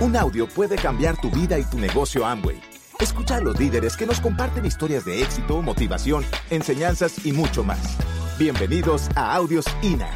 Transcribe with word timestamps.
Un 0.00 0.16
audio 0.16 0.48
puede 0.48 0.76
cambiar 0.76 1.20
tu 1.20 1.30
vida 1.30 1.58
y 1.58 1.64
tu 1.64 1.78
negocio 1.78 2.24
Amway. 2.24 2.58
Escucha 2.98 3.36
a 3.36 3.40
los 3.42 3.60
líderes 3.60 3.98
que 3.98 4.06
nos 4.06 4.18
comparten 4.18 4.64
historias 4.64 5.04
de 5.04 5.20
éxito, 5.20 5.60
motivación, 5.60 6.24
enseñanzas 6.48 7.26
y 7.26 7.32
mucho 7.32 7.62
más. 7.62 7.98
Bienvenidos 8.38 9.10
a 9.14 9.34
Audios 9.34 9.66
INA. 9.82 10.08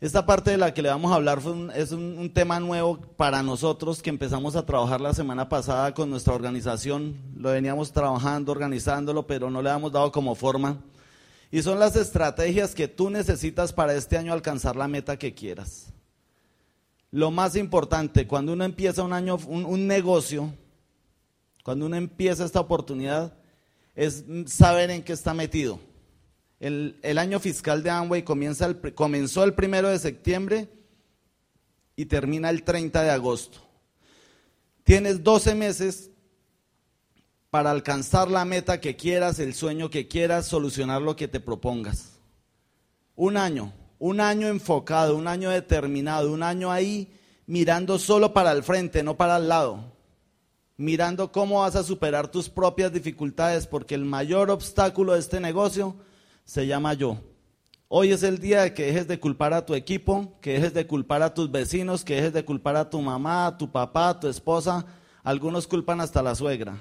Esta 0.00 0.26
parte 0.26 0.50
de 0.50 0.58
la 0.58 0.74
que 0.74 0.82
le 0.82 0.88
vamos 0.88 1.12
a 1.12 1.14
hablar 1.14 1.38
es 1.76 1.92
un, 1.92 2.18
un, 2.18 2.34
tema 2.34 2.58
nuevo 2.58 2.98
para 3.16 3.40
nosotros 3.44 4.02
que 4.02 4.10
empezamos 4.10 4.56
a 4.56 4.66
trabajar 4.66 5.00
la 5.00 5.14
semana 5.14 5.48
pasada 5.48 5.94
con 5.94 6.10
nuestra 6.10 6.34
organización. 6.34 7.14
Lo 7.36 7.50
veníamos 7.50 7.92
trabajando, 7.92 8.50
organizándolo, 8.50 9.28
pero 9.28 9.48
no 9.48 9.62
le 9.62 9.70
habíamos 9.70 9.92
dado 9.92 10.10
como 10.10 10.34
forma. 10.34 10.78
Y 11.50 11.62
son 11.62 11.78
las 11.78 11.96
estrategias 11.96 12.74
que 12.74 12.88
tú 12.88 13.10
necesitas 13.10 13.72
para 13.72 13.94
este 13.94 14.16
año 14.16 14.32
alcanzar 14.32 14.76
la 14.76 14.88
meta 14.88 15.18
que 15.18 15.34
quieras. 15.34 15.92
Lo 17.10 17.30
más 17.30 17.56
importante, 17.56 18.26
cuando 18.26 18.52
uno 18.52 18.64
empieza 18.64 19.02
un 19.02 19.12
año, 19.12 19.36
un, 19.46 19.86
negocio, 19.86 20.52
cuando 21.62 21.86
uno 21.86 21.96
empieza 21.96 22.44
esta 22.44 22.60
oportunidad, 22.60 23.36
es 23.94 24.24
saber 24.46 24.90
en 24.90 25.02
qué 25.02 25.12
está 25.12 25.32
metido. 25.32 25.78
El, 26.58 27.18
año 27.18 27.38
fiscal 27.38 27.82
de 27.82 27.90
Amway 27.90 28.22
comienza 28.22 28.66
el, 28.66 28.94
comenzó 28.94 29.44
el 29.44 29.54
primero 29.54 29.88
de 29.88 29.98
septiembre 29.98 30.68
y 31.94 32.06
termina 32.06 32.50
el 32.50 32.64
30 32.64 33.02
de 33.02 33.10
agosto. 33.10 33.60
Tienes 34.84 35.22
12 35.22 35.54
meses 35.54 36.10
para 37.56 37.70
alcanzar 37.70 38.30
la 38.30 38.44
meta 38.44 38.82
que 38.82 38.96
quieras, 38.96 39.38
el 39.38 39.54
sueño 39.54 39.88
que 39.88 40.06
quieras, 40.08 40.44
solucionar 40.44 41.00
lo 41.00 41.16
que 41.16 41.26
te 41.26 41.40
propongas. 41.40 42.18
Un 43.14 43.38
año, 43.38 43.72
un 43.98 44.20
año 44.20 44.48
enfocado, 44.48 45.16
un 45.16 45.26
año 45.26 45.48
determinado, 45.48 46.30
un 46.30 46.42
año 46.42 46.70
ahí 46.70 47.14
mirando 47.46 47.98
solo 47.98 48.34
para 48.34 48.52
el 48.52 48.62
frente, 48.62 49.02
no 49.02 49.16
para 49.16 49.38
el 49.38 49.48
lado. 49.48 49.90
Mirando 50.76 51.32
cómo 51.32 51.62
vas 51.62 51.76
a 51.76 51.82
superar 51.82 52.30
tus 52.30 52.50
propias 52.50 52.92
dificultades, 52.92 53.66
porque 53.66 53.94
el 53.94 54.04
mayor 54.04 54.50
obstáculo 54.50 55.14
de 55.14 55.20
este 55.20 55.40
negocio 55.40 55.96
se 56.44 56.66
llama 56.66 56.92
yo. 56.92 57.22
Hoy 57.88 58.12
es 58.12 58.22
el 58.22 58.38
día 58.38 58.64
de 58.64 58.74
que 58.74 58.84
dejes 58.84 59.08
de 59.08 59.18
culpar 59.18 59.54
a 59.54 59.64
tu 59.64 59.74
equipo, 59.74 60.36
que 60.42 60.52
dejes 60.52 60.74
de 60.74 60.86
culpar 60.86 61.22
a 61.22 61.32
tus 61.32 61.50
vecinos, 61.50 62.04
que 62.04 62.16
dejes 62.16 62.34
de 62.34 62.44
culpar 62.44 62.76
a 62.76 62.90
tu 62.90 63.00
mamá, 63.00 63.56
tu 63.56 63.72
papá, 63.72 64.20
tu 64.20 64.28
esposa. 64.28 64.84
Algunos 65.22 65.66
culpan 65.66 66.02
hasta 66.02 66.22
la 66.22 66.34
suegra. 66.34 66.78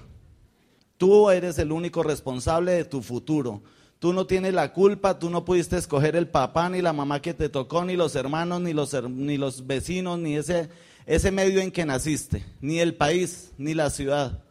Tú 0.98 1.30
eres 1.30 1.60
el 1.60 1.72
único 1.72 2.04
responsable 2.04 2.72
de 2.74 2.86
tu 2.86 3.02
futuro. 3.02 3.62
Tú 4.00 4.14
no 4.14 4.28
tienes 4.28 4.54
la 4.54 4.74
culpa, 4.74 5.20
tú 5.20 5.30
no 5.30 5.46
pudiste 5.46 5.78
escoger 5.78 6.16
el 6.16 6.28
papá 6.28 6.70
ni 6.70 6.82
la 6.82 6.94
mamá 6.94 7.22
que 7.22 7.34
te 7.34 7.50
tocó, 7.50 7.84
ni 7.86 7.96
los 7.96 8.16
hermanos, 8.16 8.62
ni 8.62 8.74
los, 8.74 8.94
ni 9.10 9.38
los 9.38 9.66
vecinos, 9.66 10.20
ni 10.20 10.36
ese, 10.36 10.70
ese 11.06 11.32
medio 11.32 11.62
en 11.62 11.72
que 11.72 11.86
naciste, 11.86 12.46
ni 12.62 12.80
el 12.80 12.96
país, 12.96 13.52
ni 13.58 13.74
la 13.74 13.90
ciudad. 13.90 14.44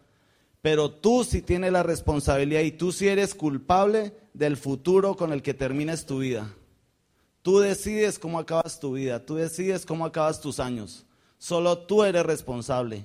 Pero 0.61 0.91
tú 0.91 1.25
sí 1.25 1.43
tienes 1.43 1.73
la 1.73 1.83
responsabilidad 1.83 2.63
y 2.63 2.73
tú 2.73 2.91
sí 2.91 3.07
eres 3.07 3.35
culpable 3.35 4.15
del 4.33 4.57
futuro 4.57 5.15
con 5.15 5.33
el 5.33 5.43
que 5.43 5.55
termines 5.55 6.07
tu 6.07 6.21
vida. 6.21 6.55
Tú 7.43 7.59
decides 7.59 8.19
cómo 8.19 8.39
acabas 8.39 8.81
tu 8.81 8.95
vida, 8.95 9.25
tú 9.25 9.35
decides 9.35 9.85
cómo 9.85 10.07
acabas 10.07 10.41
tus 10.41 10.59
años. 10.61 11.05
Solo 11.39 11.79
tú 11.79 12.03
eres 12.03 12.25
responsable. 12.25 13.05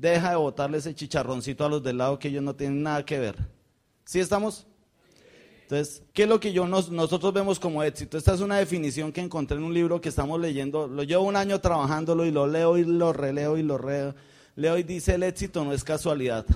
Deja 0.00 0.30
de 0.30 0.36
botarle 0.36 0.78
ese 0.78 0.94
chicharroncito 0.94 1.64
a 1.64 1.68
los 1.68 1.82
del 1.82 1.98
lado 1.98 2.20
que 2.20 2.28
ellos 2.28 2.44
no 2.44 2.54
tienen 2.54 2.84
nada 2.84 3.04
que 3.04 3.18
ver. 3.18 3.34
¿Sí 4.04 4.20
estamos? 4.20 4.64
Entonces, 5.62 6.04
¿qué 6.12 6.22
es 6.22 6.28
lo 6.28 6.38
que 6.38 6.52
yo 6.52 6.68
nosotros 6.68 7.32
vemos 7.32 7.58
como 7.58 7.82
éxito? 7.82 8.16
Esta 8.16 8.32
es 8.32 8.40
una 8.40 8.58
definición 8.58 9.10
que 9.10 9.20
encontré 9.20 9.56
en 9.56 9.64
un 9.64 9.74
libro 9.74 10.00
que 10.00 10.08
estamos 10.08 10.40
leyendo. 10.40 10.86
Lo 10.86 11.02
llevo 11.02 11.24
un 11.24 11.34
año 11.34 11.60
trabajándolo 11.60 12.24
y 12.24 12.30
lo 12.30 12.46
leo 12.46 12.78
y 12.78 12.84
lo 12.84 13.12
releo 13.12 13.58
y 13.58 13.64
lo 13.64 13.76
releo. 13.76 14.14
Leo 14.54 14.78
y 14.78 14.84
dice, 14.84 15.16
el 15.16 15.24
éxito 15.24 15.64
no 15.64 15.72
es 15.72 15.82
casualidad. 15.82 16.46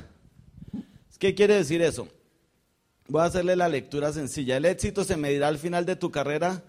¿Qué 1.19 1.35
quiere 1.35 1.57
decir 1.57 1.83
eso? 1.83 2.07
Voy 3.09 3.23
a 3.23 3.25
hacerle 3.25 3.57
la 3.57 3.69
lectura 3.69 4.13
sencilla. 4.13 4.57
El 4.57 4.67
éxito 4.67 5.03
se 5.03 5.17
medirá 5.17 5.49
al 5.49 5.59
final 5.59 5.85
de 5.85 5.97
tu 5.97 6.13
carrera, 6.13 6.63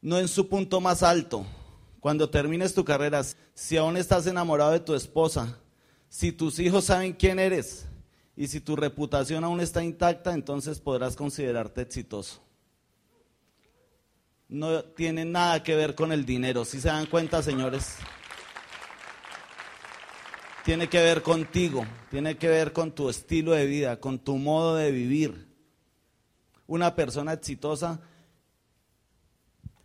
no 0.00 0.18
en 0.18 0.28
su 0.28 0.48
punto 0.48 0.80
más 0.80 1.02
alto. 1.02 1.44
Cuando 2.00 2.30
termines 2.30 2.72
tu 2.72 2.86
carrera, 2.86 3.22
si 3.52 3.76
aún 3.76 3.98
estás 3.98 4.26
enamorado 4.26 4.72
de 4.72 4.80
tu 4.80 4.94
esposa, 4.94 5.58
si 6.16 6.32
tus 6.32 6.58
hijos 6.60 6.86
saben 6.86 7.12
quién 7.12 7.38
eres 7.38 7.84
y 8.34 8.46
si 8.46 8.58
tu 8.62 8.74
reputación 8.74 9.44
aún 9.44 9.60
está 9.60 9.84
intacta, 9.84 10.32
entonces 10.32 10.80
podrás 10.80 11.14
considerarte 11.14 11.82
exitoso. 11.82 12.40
No 14.48 14.82
tiene 14.82 15.26
nada 15.26 15.62
que 15.62 15.76
ver 15.76 15.94
con 15.94 16.12
el 16.12 16.24
dinero, 16.24 16.64
si 16.64 16.80
se 16.80 16.88
dan 16.88 17.04
cuenta, 17.04 17.42
señores. 17.42 17.96
Tiene 20.64 20.88
que 20.88 21.02
ver 21.02 21.22
contigo, 21.22 21.84
tiene 22.10 22.38
que 22.38 22.48
ver 22.48 22.72
con 22.72 22.92
tu 22.92 23.10
estilo 23.10 23.52
de 23.52 23.66
vida, 23.66 24.00
con 24.00 24.18
tu 24.18 24.38
modo 24.38 24.74
de 24.74 24.90
vivir. 24.92 25.54
Una 26.66 26.94
persona 26.94 27.34
exitosa 27.34 28.00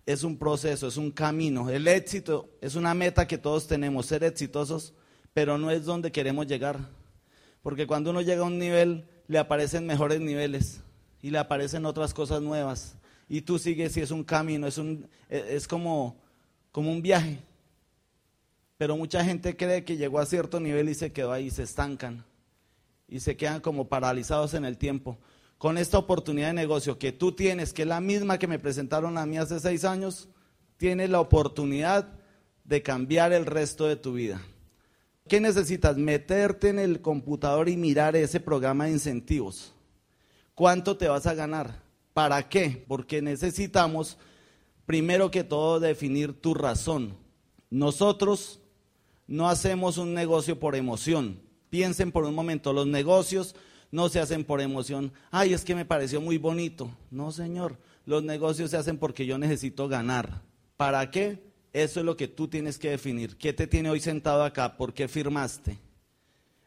es 0.05 0.23
un 0.23 0.37
proceso, 0.37 0.87
es 0.87 0.95
un 0.95 1.11
camino. 1.11 1.69
El 1.69 1.89
éxito 1.89 2.51
es 2.61 2.75
una 2.75 2.93
meta 2.93 3.27
que 3.27 3.37
todos 3.37 3.67
tenemos, 3.67 4.05
ser 4.05 4.23
exitosos 4.23 4.93
pero 5.33 5.57
no 5.57 5.71
es 5.71 5.85
donde 5.85 6.11
queremos 6.11 6.47
llegar. 6.47 6.79
Porque 7.61 7.87
cuando 7.87 8.09
uno 8.09 8.21
llega 8.21 8.41
a 8.41 8.47
un 8.47 8.57
nivel, 8.57 9.05
le 9.27 9.37
aparecen 9.37 9.85
mejores 9.85 10.19
niveles 10.19 10.81
y 11.21 11.29
le 11.29 11.37
aparecen 11.37 11.85
otras 11.85 12.13
cosas 12.13 12.41
nuevas. 12.41 12.95
Y 13.29 13.41
tú 13.41 13.59
sigues 13.59 13.95
y 13.97 14.01
es 14.01 14.11
un 14.11 14.23
camino, 14.23 14.67
es, 14.67 14.77
un, 14.77 15.07
e, 15.29 15.55
es 15.55 15.67
como, 15.67 16.17
como 16.71 16.91
un 16.91 17.01
viaje. 17.01 17.39
Pero 18.77 18.97
mucha 18.97 19.23
gente 19.23 19.55
cree 19.55 19.85
que 19.85 19.95
llegó 19.95 20.19
a 20.19 20.25
cierto 20.25 20.59
nivel 20.59 20.89
y 20.89 20.95
se 20.95 21.13
quedó 21.13 21.31
ahí, 21.31 21.49
se 21.49 21.63
estancan 21.63 22.25
y 23.07 23.19
se 23.19 23.37
quedan 23.37 23.61
como 23.61 23.87
paralizados 23.87 24.53
en 24.53 24.65
el 24.65 24.77
tiempo. 24.77 25.19
Con 25.57 25.77
esta 25.77 25.99
oportunidad 25.99 26.47
de 26.47 26.53
negocio 26.53 26.97
que 26.97 27.11
tú 27.11 27.33
tienes, 27.33 27.73
que 27.73 27.83
es 27.83 27.87
la 27.87 28.01
misma 28.01 28.39
que 28.39 28.47
me 28.47 28.57
presentaron 28.57 29.17
a 29.17 29.25
mí 29.27 29.37
hace 29.37 29.59
seis 29.59 29.85
años, 29.85 30.27
tienes 30.77 31.11
la 31.11 31.19
oportunidad 31.19 32.07
de 32.63 32.81
cambiar 32.81 33.33
el 33.33 33.45
resto 33.45 33.85
de 33.85 33.97
tu 33.97 34.13
vida. 34.13 34.41
¿Qué 35.31 35.39
necesitas? 35.39 35.95
Meterte 35.95 36.67
en 36.67 36.77
el 36.77 36.99
computador 36.99 37.69
y 37.69 37.77
mirar 37.77 38.17
ese 38.17 38.41
programa 38.41 38.83
de 38.83 38.91
incentivos. 38.91 39.73
¿Cuánto 40.55 40.97
te 40.97 41.07
vas 41.07 41.25
a 41.25 41.33
ganar? 41.33 41.83
¿Para 42.13 42.49
qué? 42.49 42.83
Porque 42.85 43.21
necesitamos, 43.21 44.17
primero 44.85 45.31
que 45.31 45.45
todo, 45.45 45.79
definir 45.79 46.33
tu 46.33 46.53
razón. 46.53 47.15
Nosotros 47.69 48.59
no 49.25 49.47
hacemos 49.47 49.97
un 49.97 50.13
negocio 50.13 50.59
por 50.59 50.75
emoción. 50.75 51.39
Piensen 51.69 52.11
por 52.11 52.25
un 52.25 52.35
momento, 52.35 52.73
los 52.73 52.87
negocios 52.87 53.55
no 53.89 54.09
se 54.09 54.19
hacen 54.19 54.43
por 54.43 54.59
emoción. 54.59 55.13
Ay, 55.29 55.53
es 55.53 55.63
que 55.63 55.75
me 55.75 55.85
pareció 55.85 56.19
muy 56.19 56.39
bonito. 56.39 56.91
No, 57.09 57.31
señor, 57.31 57.77
los 58.05 58.21
negocios 58.21 58.71
se 58.71 58.75
hacen 58.75 58.97
porque 58.97 59.25
yo 59.25 59.37
necesito 59.37 59.87
ganar. 59.87 60.41
¿Para 60.75 61.09
qué? 61.09 61.50
Eso 61.73 62.01
es 62.01 62.05
lo 62.05 62.17
que 62.17 62.27
tú 62.27 62.47
tienes 62.47 62.77
que 62.77 62.89
definir. 62.89 63.37
¿Qué 63.37 63.53
te 63.53 63.65
tiene 63.65 63.89
hoy 63.89 64.01
sentado 64.01 64.43
acá? 64.43 64.75
¿Por 64.75 64.93
qué 64.93 65.07
firmaste? 65.07 65.77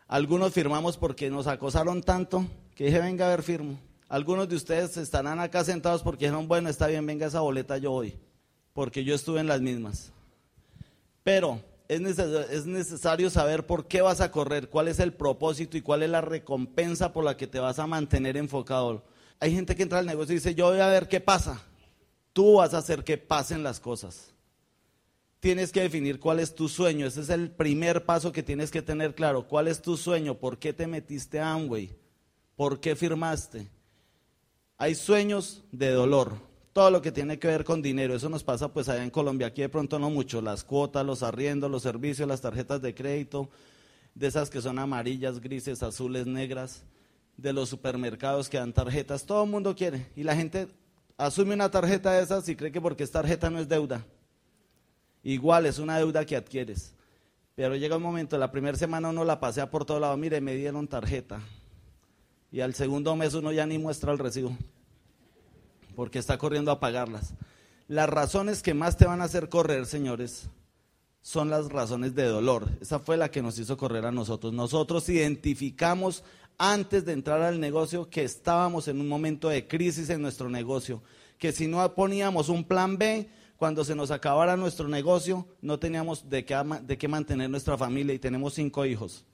Algunos 0.06 0.52
firmamos 0.52 0.96
porque 0.96 1.28
nos 1.28 1.46
acosaron 1.46 2.02
tanto 2.02 2.46
que 2.74 2.86
dije, 2.86 3.00
venga 3.00 3.26
a 3.26 3.30
ver, 3.30 3.42
firmo. 3.42 3.78
Algunos 4.08 4.48
de 4.48 4.56
ustedes 4.56 4.96
estarán 4.96 5.40
acá 5.40 5.62
sentados 5.64 6.02
porque 6.02 6.26
dijeron, 6.26 6.48
bueno, 6.48 6.68
está 6.68 6.86
bien, 6.86 7.04
venga 7.04 7.26
esa 7.26 7.40
boleta 7.40 7.76
yo 7.78 7.92
hoy, 7.92 8.14
porque 8.72 9.04
yo 9.04 9.14
estuve 9.14 9.40
en 9.40 9.46
las 9.46 9.60
mismas. 9.60 10.10
Pero 11.22 11.60
es 11.88 12.00
necesario, 12.00 12.40
es 12.40 12.64
necesario 12.64 13.28
saber 13.28 13.66
por 13.66 13.86
qué 13.86 14.02
vas 14.02 14.20
a 14.20 14.30
correr, 14.30 14.68
cuál 14.68 14.88
es 14.88 15.00
el 15.00 15.12
propósito 15.12 15.76
y 15.76 15.82
cuál 15.82 16.02
es 16.02 16.10
la 16.10 16.20
recompensa 16.20 17.12
por 17.12 17.24
la 17.24 17.36
que 17.36 17.46
te 17.46 17.58
vas 17.58 17.78
a 17.78 17.86
mantener 17.86 18.36
enfocado. 18.36 19.02
Hay 19.40 19.52
gente 19.54 19.74
que 19.74 19.82
entra 19.82 19.98
al 19.98 20.06
negocio 20.06 20.32
y 20.32 20.36
dice, 20.36 20.54
yo 20.54 20.70
voy 20.70 20.80
a 20.80 20.88
ver 20.88 21.08
qué 21.08 21.20
pasa. 21.20 21.60
Tú 22.32 22.54
vas 22.54 22.72
a 22.72 22.78
hacer 22.78 23.04
que 23.04 23.18
pasen 23.18 23.62
las 23.62 23.80
cosas 23.80 24.33
tienes 25.44 25.72
que 25.72 25.82
definir 25.82 26.20
cuál 26.20 26.40
es 26.40 26.54
tu 26.54 26.70
sueño. 26.70 27.06
Ese 27.06 27.20
es 27.20 27.28
el 27.28 27.50
primer 27.50 28.06
paso 28.06 28.32
que 28.32 28.42
tienes 28.42 28.70
que 28.70 28.80
tener 28.80 29.14
claro. 29.14 29.46
¿Cuál 29.46 29.68
es 29.68 29.82
tu 29.82 29.98
sueño? 29.98 30.38
¿Por 30.38 30.58
qué 30.58 30.72
te 30.72 30.86
metiste 30.86 31.38
a 31.38 31.52
Amway? 31.52 31.94
¿Por 32.56 32.80
qué 32.80 32.96
firmaste? 32.96 33.68
Hay 34.78 34.94
sueños 34.94 35.62
de 35.70 35.90
dolor. 35.90 36.32
Todo 36.72 36.90
lo 36.90 37.02
que 37.02 37.12
tiene 37.12 37.38
que 37.38 37.48
ver 37.48 37.62
con 37.62 37.82
dinero. 37.82 38.14
Eso 38.14 38.30
nos 38.30 38.42
pasa 38.42 38.72
pues 38.72 38.88
allá 38.88 39.04
en 39.04 39.10
Colombia. 39.10 39.48
Aquí 39.48 39.60
de 39.60 39.68
pronto 39.68 39.98
no 39.98 40.08
mucho. 40.08 40.40
Las 40.40 40.64
cuotas, 40.64 41.04
los 41.04 41.22
arriendos, 41.22 41.70
los 41.70 41.82
servicios, 41.82 42.26
las 42.26 42.40
tarjetas 42.40 42.80
de 42.80 42.94
crédito. 42.94 43.50
De 44.14 44.28
esas 44.28 44.48
que 44.48 44.62
son 44.62 44.78
amarillas, 44.78 45.40
grises, 45.40 45.82
azules, 45.82 46.26
negras. 46.26 46.84
De 47.36 47.52
los 47.52 47.68
supermercados 47.68 48.48
que 48.48 48.56
dan 48.56 48.72
tarjetas. 48.72 49.26
Todo 49.26 49.44
el 49.44 49.50
mundo 49.50 49.76
quiere. 49.76 50.06
Y 50.16 50.22
la 50.22 50.34
gente 50.34 50.68
asume 51.18 51.52
una 51.52 51.70
tarjeta 51.70 52.12
de 52.12 52.22
esas 52.22 52.48
y 52.48 52.56
cree 52.56 52.72
que 52.72 52.80
porque 52.80 53.04
es 53.04 53.10
tarjeta 53.10 53.50
no 53.50 53.58
es 53.58 53.68
deuda. 53.68 54.06
Igual 55.24 55.66
es 55.66 55.78
una 55.78 55.98
deuda 55.98 56.24
que 56.24 56.36
adquieres. 56.36 56.94
Pero 57.56 57.76
llega 57.76 57.96
un 57.96 58.02
momento, 58.02 58.36
la 58.36 58.50
primera 58.50 58.76
semana 58.76 59.08
uno 59.08 59.24
la 59.24 59.40
pasea 59.40 59.70
por 59.70 59.84
todo 59.84 59.98
lado, 59.98 60.16
mire, 60.16 60.40
me 60.40 60.54
dieron 60.54 60.86
tarjeta. 60.86 61.40
Y 62.52 62.60
al 62.60 62.74
segundo 62.74 63.16
mes 63.16 63.34
uno 63.34 63.50
ya 63.50 63.66
ni 63.66 63.78
muestra 63.78 64.12
el 64.12 64.18
recibo, 64.18 64.56
porque 65.96 66.18
está 66.18 66.38
corriendo 66.38 66.70
a 66.70 66.78
pagarlas. 66.78 67.34
Las 67.88 68.08
razones 68.08 68.62
que 68.62 68.74
más 68.74 68.96
te 68.96 69.06
van 69.06 69.20
a 69.20 69.24
hacer 69.24 69.48
correr, 69.48 69.86
señores, 69.86 70.48
son 71.20 71.48
las 71.48 71.70
razones 71.70 72.14
de 72.14 72.24
dolor. 72.24 72.68
Esa 72.80 72.98
fue 72.98 73.16
la 73.16 73.30
que 73.30 73.42
nos 73.42 73.58
hizo 73.58 73.76
correr 73.76 74.04
a 74.04 74.12
nosotros. 74.12 74.52
Nosotros 74.52 75.08
identificamos 75.08 76.22
antes 76.58 77.04
de 77.04 77.12
entrar 77.12 77.40
al 77.42 77.60
negocio 77.60 78.08
que 78.10 78.24
estábamos 78.24 78.88
en 78.88 79.00
un 79.00 79.08
momento 79.08 79.48
de 79.48 79.66
crisis 79.66 80.10
en 80.10 80.22
nuestro 80.22 80.48
negocio, 80.48 81.02
que 81.38 81.52
si 81.52 81.66
no 81.66 81.94
poníamos 81.94 82.48
un 82.48 82.64
plan 82.64 82.98
B, 82.98 83.28
cuando 83.56 83.84
se 83.84 83.94
nos 83.94 84.10
acabara 84.10 84.56
nuestro 84.56 84.88
negocio, 84.88 85.46
no 85.60 85.78
teníamos 85.78 86.28
de 86.28 86.44
qué, 86.44 86.60
de 86.82 86.98
qué 86.98 87.08
mantener 87.08 87.48
nuestra 87.48 87.78
familia 87.78 88.14
y 88.14 88.18
tenemos 88.18 88.54
cinco 88.54 88.84
hijos. 88.84 89.24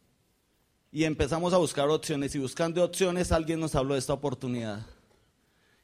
Y 0.93 1.05
empezamos 1.05 1.53
a 1.53 1.59
buscar 1.59 1.89
opciones 1.89 2.35
y 2.35 2.39
buscando 2.39 2.85
opciones 2.85 3.33
alguien 3.33 3.61
nos 3.61 3.75
habló 3.75 3.95
de 3.95 4.01
esta 4.01 4.13
oportunidad. 4.13 4.85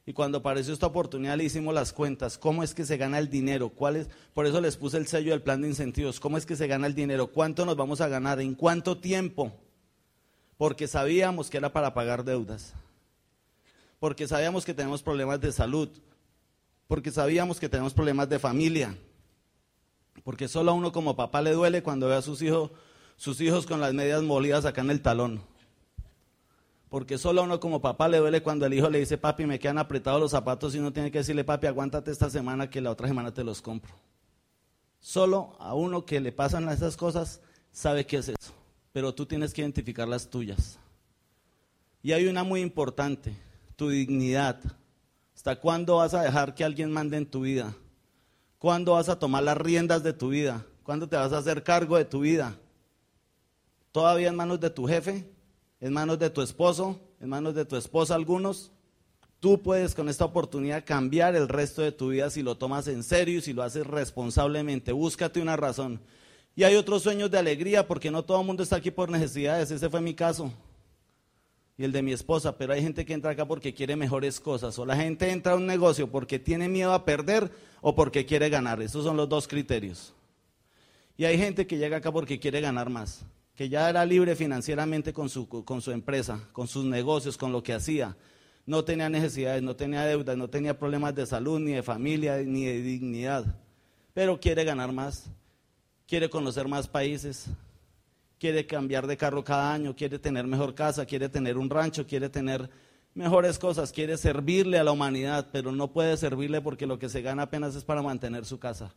Y 0.09 0.13
cuando 0.13 0.39
apareció 0.39 0.73
esta 0.73 0.87
oportunidad 0.87 1.37
le 1.37 1.45
hicimos 1.45 1.75
las 1.75 1.93
cuentas, 1.93 2.39
cómo 2.39 2.63
es 2.63 2.75
que 2.75 2.85
se 2.85 2.97
gana 2.97 3.19
el 3.19 3.29
dinero, 3.29 3.71
¿Cuál 3.71 3.97
es? 3.97 4.09
por 4.35 4.47
eso 4.47 4.61
les 4.61 4.77
puse 4.77 4.99
el 4.99 5.09
sello 5.09 5.33
del 5.33 5.43
plan 5.43 5.61
de 5.61 5.69
incentivos, 5.69 6.21
cómo 6.21 6.39
es 6.39 6.47
que 6.47 6.55
se 6.55 6.69
gana 6.69 6.87
el 6.87 6.95
dinero, 6.95 7.27
cuánto 7.27 7.67
nos 7.67 7.77
vamos 7.77 8.01
a 8.01 8.07
ganar, 8.07 8.41
en 8.41 8.55
cuánto 8.55 8.99
tiempo, 8.99 9.53
porque 10.57 10.87
sabíamos 10.87 11.51
que 11.51 11.57
era 11.57 11.73
para 11.73 11.93
pagar 11.93 12.25
deudas, 12.25 12.73
porque 13.99 14.29
sabíamos 14.29 14.65
que 14.65 14.75
tenemos 14.75 15.03
problemas 15.03 15.41
de 15.41 15.51
salud, 15.51 15.89
porque 16.89 17.11
sabíamos 17.11 17.59
que 17.59 17.69
tenemos 17.69 17.95
problemas 17.95 18.29
de 18.29 18.39
familia, 18.39 18.97
porque 20.25 20.49
solo 20.49 20.71
a 20.71 20.75
uno 20.75 20.93
como 20.93 21.17
papá 21.17 21.43
le 21.43 21.53
duele 21.53 21.83
cuando 21.83 22.09
ve 22.09 22.15
a 22.15 22.23
sus 22.23 22.43
hijos, 22.43 22.71
sus 23.17 23.41
hijos 23.41 23.67
con 23.67 23.81
las 23.81 23.95
medias 23.95 24.23
molidas 24.23 24.65
acá 24.65 24.81
en 24.81 24.91
el 24.91 25.03
talón. 25.03 25.43
Porque 26.89 27.19
solo 27.19 27.41
a 27.41 27.45
uno 27.45 27.59
como 27.59 27.81
papá 27.81 28.09
le 28.09 28.19
duele 28.19 28.43
cuando 28.43 28.65
el 28.67 28.75
hijo 28.75 28.89
le 28.89 29.01
dice, 29.01 29.19
papi, 29.19 29.45
me 29.45 29.59
quedan 29.59 29.79
apretados 29.79 30.21
los 30.21 30.31
zapatos 30.31 30.75
y 30.75 30.79
uno 30.79 30.93
tiene 30.93 31.11
que 31.11 31.19
decirle, 31.19 31.45
papi, 31.45 31.67
aguántate 31.67 32.11
esta 32.11 32.31
semana 32.31 32.71
que 32.71 32.81
la 32.81 32.91
otra 32.91 33.09
semana 33.09 33.35
te 33.35 33.43
los 33.43 33.61
compro. 33.61 33.93
Solo 35.01 35.57
a 35.59 35.75
uno 35.75 36.05
que 36.05 36.21
le 36.21 36.33
pasan 36.33 36.69
esas 36.69 36.97
cosas 36.97 37.41
sabe 37.73 38.07
qué 38.07 38.19
es 38.19 38.29
eso, 38.29 38.53
pero 38.93 39.15
tú 39.15 39.27
tienes 39.27 39.53
que 39.53 39.61
identificar 39.61 40.09
las 40.09 40.31
tuyas. 40.31 40.79
Y 42.03 42.13
hay 42.13 42.27
una 42.27 42.45
muy 42.45 42.61
importante, 42.61 43.37
tu 43.75 43.89
dignidad. 43.89 44.61
¿Hasta 45.47 45.61
cuándo 45.61 45.99
vas 45.99 46.13
a 46.13 46.23
dejar 46.23 46.57
que 46.57 46.65
alguien 46.65 46.91
mande 46.91 47.17
en 47.17 47.25
tu 47.25 47.43
vida? 47.43 47.73
¿Cuándo 48.59 48.95
vas 48.95 49.09
a 49.09 49.17
tomar 49.17 49.45
las 49.45 49.57
riendas 49.57 50.03
de 50.03 50.13
tu 50.13 50.31
vida? 50.31 50.67
¿Cuándo 50.83 51.09
te 51.09 51.15
vas 51.15 51.33
a 51.33 51.39
hacer 51.39 51.63
cargo 51.63 51.97
de 51.97 52.05
tu 52.05 52.23
vida? 52.23 52.59
¿Todavía 53.93 54.31
en 54.31 54.35
manos 54.35 54.59
de 54.59 54.71
tu 54.71 54.89
jefe? 54.89 55.31
¿En 55.79 55.93
manos 55.93 56.19
de 56.19 56.31
tu 56.31 56.43
esposo? 56.43 56.99
¿En 57.21 57.29
manos 57.29 57.55
de 57.55 57.65
tu 57.65 57.77
esposa 57.77 58.17
algunos? 58.17 58.73
Tú 59.39 59.63
puedes 59.63 59.95
con 59.95 60.09
esta 60.09 60.25
oportunidad 60.25 60.85
cambiar 60.85 61.37
el 61.37 61.47
resto 61.49 61.81
de 61.81 61.93
tu 61.93 62.09
vida 62.09 62.29
si 62.29 62.43
lo 62.43 62.57
tomas 62.57 62.89
en 62.89 63.05
serio 63.05 63.39
y 63.39 63.43
si 63.43 63.53
lo 63.53 63.63
haces 63.63 63.87
responsablemente. 63.87 64.91
Búscate 64.91 65.41
una 65.41 65.55
razón. 65.55 66.01
Y 66.57 66.65
hay 66.65 66.75
otros 66.75 67.05
sueños 67.05 67.31
de 67.31 67.39
alegría 67.39 67.87
porque 67.87 68.11
no 68.11 68.25
todo 68.25 68.41
el 68.41 68.47
mundo 68.49 68.65
está 68.65 68.75
aquí 68.75 68.91
por 68.91 69.11
necesidades. 69.11 69.71
Ese 69.71 69.89
fue 69.89 70.01
mi 70.01 70.13
caso 70.13 70.51
y 71.79 71.85
el 71.85 71.93
de 71.93 72.03
mi 72.03 72.13
esposa, 72.13 72.57
pero 72.57 72.73
hay 72.73 72.83
gente 72.83 73.05
que 73.05 73.13
entra 73.13 73.33
acá 73.33 73.47
porque 73.47 73.75
quiere 73.75 73.97
mejores 73.97 74.41
cosas, 74.41 74.79
o 74.79 74.87
la 74.87 74.97
gente 74.97 75.31
entra 75.31 75.53
a 75.53 75.57
un 75.57 75.67
negocio 75.67 76.11
porque 76.11 76.39
tiene 76.39 76.69
miedo 76.69 76.93
a 76.93 77.05
perder 77.05 77.51
o 77.83 77.95
porque 77.95 78.25
quiere 78.25 78.49
ganar. 78.49 78.81
Esos 78.81 79.05
son 79.05 79.17
los 79.17 79.29
dos 79.29 79.47
criterios. 79.47 80.15
Y 81.19 81.25
hay 81.25 81.39
gente 81.39 81.67
que 81.67 81.77
llega 81.77 81.99
acá 81.99 82.11
porque 82.13 82.39
quiere 82.39 82.61
ganar 82.61 82.89
más, 82.89 83.25
que 83.55 83.69
ya 83.69 83.89
era 83.89 84.05
libre 84.05 84.37
financieramente 84.37 85.13
con 85.13 85.29
su, 85.29 85.49
con 85.49 85.83
su 85.83 85.93
empresa, 85.93 86.41
con 86.53 86.67
sus 86.67 86.85
negocios, 86.85 87.37
con 87.37 87.53
lo 87.53 87.63
que 87.63 87.75
hacía. 87.75 88.17
No 88.65 88.85
tenía 88.85 89.09
necesidades, 89.09 89.63
no 89.63 89.77
tenía 89.77 90.05
deudas, 90.05 90.37
no 90.37 90.49
tenía 90.49 90.79
problemas 90.79 91.15
de 91.15 91.27
salud, 91.27 91.61
ni 91.61 91.73
de 91.73 91.83
familia, 91.83 92.39
ni 92.39 92.65
de 92.65 92.83
dignidad, 92.83 93.45
pero 94.13 94.41
quiere 94.41 94.65
ganar 94.65 94.93
más, 94.93 95.31
quiere 96.07 96.29
conocer 96.29 96.67
más 96.67 96.89
países, 96.89 97.47
quiere 98.47 98.65
cambiar 98.65 99.09
de 99.09 99.17
carro 99.17 99.43
cada 99.43 99.75
año, 99.75 99.97
quiere 99.97 100.21
tener 100.21 100.47
mejor 100.47 100.73
casa, 100.73 101.05
quiere 101.05 101.29
tener 101.29 101.59
un 101.59 101.69
rancho, 101.69 102.07
quiere 102.07 102.29
tener 102.29 102.71
mejores 103.13 103.59
cosas, 103.59 103.91
quiere 103.91 104.17
servirle 104.17 104.79
a 104.79 104.85
la 104.85 104.93
humanidad, 104.93 105.49
pero 105.51 105.73
no 105.73 105.93
puede 105.93 106.17
servirle 106.17 106.61
porque 106.61 106.87
lo 106.87 106.97
que 106.97 107.09
se 107.09 107.23
gana 107.23 107.43
apenas 107.43 107.75
es 107.75 107.83
para 107.83 108.03
mantener 108.03 108.45
su 108.45 108.61
casa. 108.61 108.95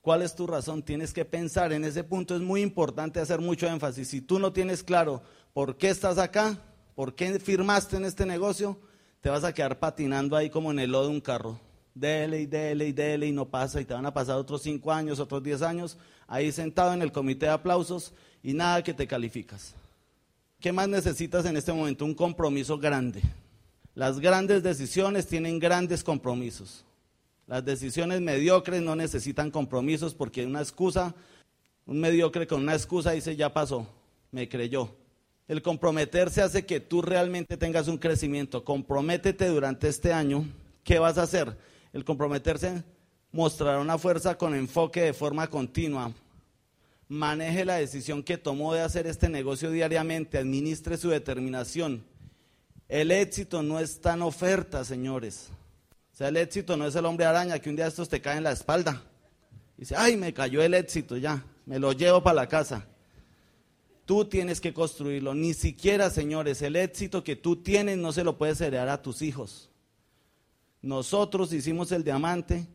¿Cuál 0.00 0.22
es 0.22 0.34
tu 0.34 0.44
razón? 0.44 0.82
Tienes 0.82 1.12
que 1.12 1.24
pensar 1.24 1.72
en 1.72 1.84
ese 1.84 2.02
punto, 2.02 2.34
es 2.34 2.40
muy 2.40 2.62
importante 2.62 3.20
hacer 3.20 3.40
mucho 3.40 3.68
énfasis. 3.68 4.08
Si 4.08 4.22
tú 4.22 4.40
no 4.40 4.52
tienes 4.52 4.82
claro 4.82 5.22
por 5.52 5.76
qué 5.76 5.90
estás 5.90 6.18
acá, 6.18 6.58
por 6.96 7.14
qué 7.14 7.38
firmaste 7.38 7.96
en 7.96 8.06
este 8.06 8.26
negocio, 8.26 8.76
te 9.20 9.30
vas 9.30 9.44
a 9.44 9.54
quedar 9.54 9.78
patinando 9.78 10.36
ahí 10.36 10.50
como 10.50 10.72
en 10.72 10.80
el 10.80 10.90
lodo 10.90 11.04
de 11.04 11.10
un 11.10 11.20
carro. 11.20 11.60
Dele 11.94 12.40
y 12.40 12.46
dele 12.46 12.88
y 12.88 12.92
dele 12.92 13.28
y 13.28 13.32
no 13.32 13.50
pasa 13.50 13.80
y 13.80 13.84
te 13.84 13.94
van 13.94 14.06
a 14.06 14.14
pasar 14.14 14.36
otros 14.36 14.62
cinco 14.62 14.90
años, 14.90 15.20
otros 15.20 15.44
diez 15.44 15.62
años, 15.62 15.96
ahí 16.26 16.50
sentado 16.50 16.92
en 16.92 17.02
el 17.02 17.12
comité 17.12 17.46
de 17.46 17.52
aplausos 17.52 18.14
y 18.42 18.52
nada 18.52 18.82
que 18.82 18.94
te 18.94 19.06
calificas. 19.06 19.74
¿Qué 20.60 20.72
más 20.72 20.88
necesitas 20.88 21.44
en 21.46 21.56
este 21.56 21.72
momento? 21.72 22.04
Un 22.04 22.14
compromiso 22.14 22.78
grande. 22.78 23.22
Las 23.94 24.20
grandes 24.20 24.62
decisiones 24.62 25.26
tienen 25.26 25.58
grandes 25.58 26.04
compromisos. 26.04 26.84
Las 27.46 27.64
decisiones 27.64 28.20
mediocres 28.20 28.80
no 28.80 28.94
necesitan 28.94 29.50
compromisos 29.50 30.14
porque 30.14 30.46
una 30.46 30.60
excusa, 30.60 31.14
un 31.86 31.98
mediocre 31.98 32.46
con 32.46 32.60
una 32.60 32.74
excusa 32.74 33.12
dice 33.12 33.34
ya 33.34 33.52
pasó, 33.52 33.86
me 34.30 34.48
creyó. 34.48 34.94
El 35.48 35.62
comprometerse 35.62 36.42
hace 36.42 36.64
que 36.64 36.78
tú 36.78 37.02
realmente 37.02 37.56
tengas 37.56 37.88
un 37.88 37.98
crecimiento. 37.98 38.64
Comprométete 38.64 39.48
durante 39.48 39.88
este 39.88 40.12
año. 40.12 40.44
¿Qué 40.84 41.00
vas 41.00 41.18
a 41.18 41.22
hacer? 41.22 41.56
El 41.92 42.04
comprometerse 42.04 42.84
mostrará 43.32 43.80
una 43.80 43.98
fuerza 43.98 44.38
con 44.38 44.54
enfoque 44.54 45.00
de 45.00 45.12
forma 45.12 45.48
continua, 45.48 46.12
maneje 47.10 47.64
la 47.64 47.74
decisión 47.74 48.22
que 48.22 48.38
tomó 48.38 48.72
de 48.72 48.82
hacer 48.82 49.08
este 49.08 49.28
negocio 49.28 49.72
diariamente, 49.72 50.38
administre 50.38 50.96
su 50.96 51.10
determinación. 51.10 52.04
El 52.88 53.10
éxito 53.10 53.64
no 53.64 53.80
está 53.80 54.14
en 54.14 54.22
oferta, 54.22 54.84
señores. 54.84 55.48
O 56.14 56.16
sea, 56.16 56.28
el 56.28 56.36
éxito 56.36 56.76
no 56.76 56.86
es 56.86 56.94
el 56.94 57.04
hombre 57.04 57.26
araña 57.26 57.58
que 57.58 57.68
un 57.68 57.74
día 57.74 57.88
estos 57.88 58.08
te 58.08 58.20
cae 58.20 58.36
en 58.36 58.44
la 58.44 58.52
espalda. 58.52 59.02
Y 59.76 59.80
dice, 59.80 59.96
ay, 59.98 60.16
me 60.16 60.32
cayó 60.32 60.62
el 60.62 60.72
éxito 60.72 61.16
ya, 61.16 61.44
me 61.66 61.80
lo 61.80 61.92
llevo 61.92 62.22
para 62.22 62.36
la 62.36 62.48
casa. 62.48 62.86
Tú 64.04 64.24
tienes 64.26 64.60
que 64.60 64.72
construirlo. 64.72 65.34
Ni 65.34 65.52
siquiera, 65.52 66.10
señores, 66.10 66.62
el 66.62 66.76
éxito 66.76 67.24
que 67.24 67.34
tú 67.34 67.56
tienes 67.56 67.98
no 67.98 68.12
se 68.12 68.22
lo 68.22 68.38
puedes 68.38 68.60
heredar 68.60 68.88
a 68.88 69.02
tus 69.02 69.20
hijos. 69.20 69.68
Nosotros 70.80 71.52
hicimos 71.52 71.90
el 71.90 72.04
diamante 72.04 72.68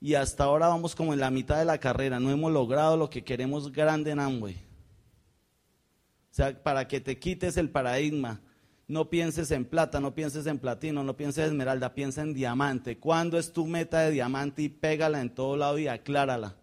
y 0.00 0.14
hasta 0.14 0.44
ahora 0.44 0.68
vamos 0.68 0.94
como 0.94 1.12
en 1.12 1.20
la 1.20 1.30
mitad 1.30 1.58
de 1.58 1.64
la 1.64 1.78
carrera, 1.78 2.20
no 2.20 2.30
hemos 2.30 2.52
logrado 2.52 2.96
lo 2.96 3.10
que 3.10 3.24
queremos 3.24 3.72
grande 3.72 4.10
en 4.10 4.20
Amway. 4.20 4.54
O 4.54 6.34
sea, 6.36 6.62
para 6.62 6.86
que 6.86 7.00
te 7.00 7.18
quites 7.18 7.56
el 7.56 7.70
paradigma, 7.70 8.40
no 8.88 9.08
pienses 9.10 9.50
en 9.50 9.64
plata, 9.64 10.00
no 10.00 10.14
pienses 10.14 10.46
en 10.46 10.58
platino, 10.58 11.02
no 11.02 11.16
pienses 11.16 11.44
en 11.44 11.52
esmeralda, 11.52 11.94
piensa 11.94 12.22
en 12.22 12.34
diamante. 12.34 12.98
¿Cuándo 12.98 13.38
es 13.38 13.52
tu 13.52 13.66
meta 13.66 14.00
de 14.00 14.12
diamante? 14.12 14.62
Y 14.62 14.68
pégala 14.68 15.20
en 15.20 15.30
todo 15.30 15.56
lado 15.56 15.78
y 15.78 15.88
aclárala. 15.88 16.56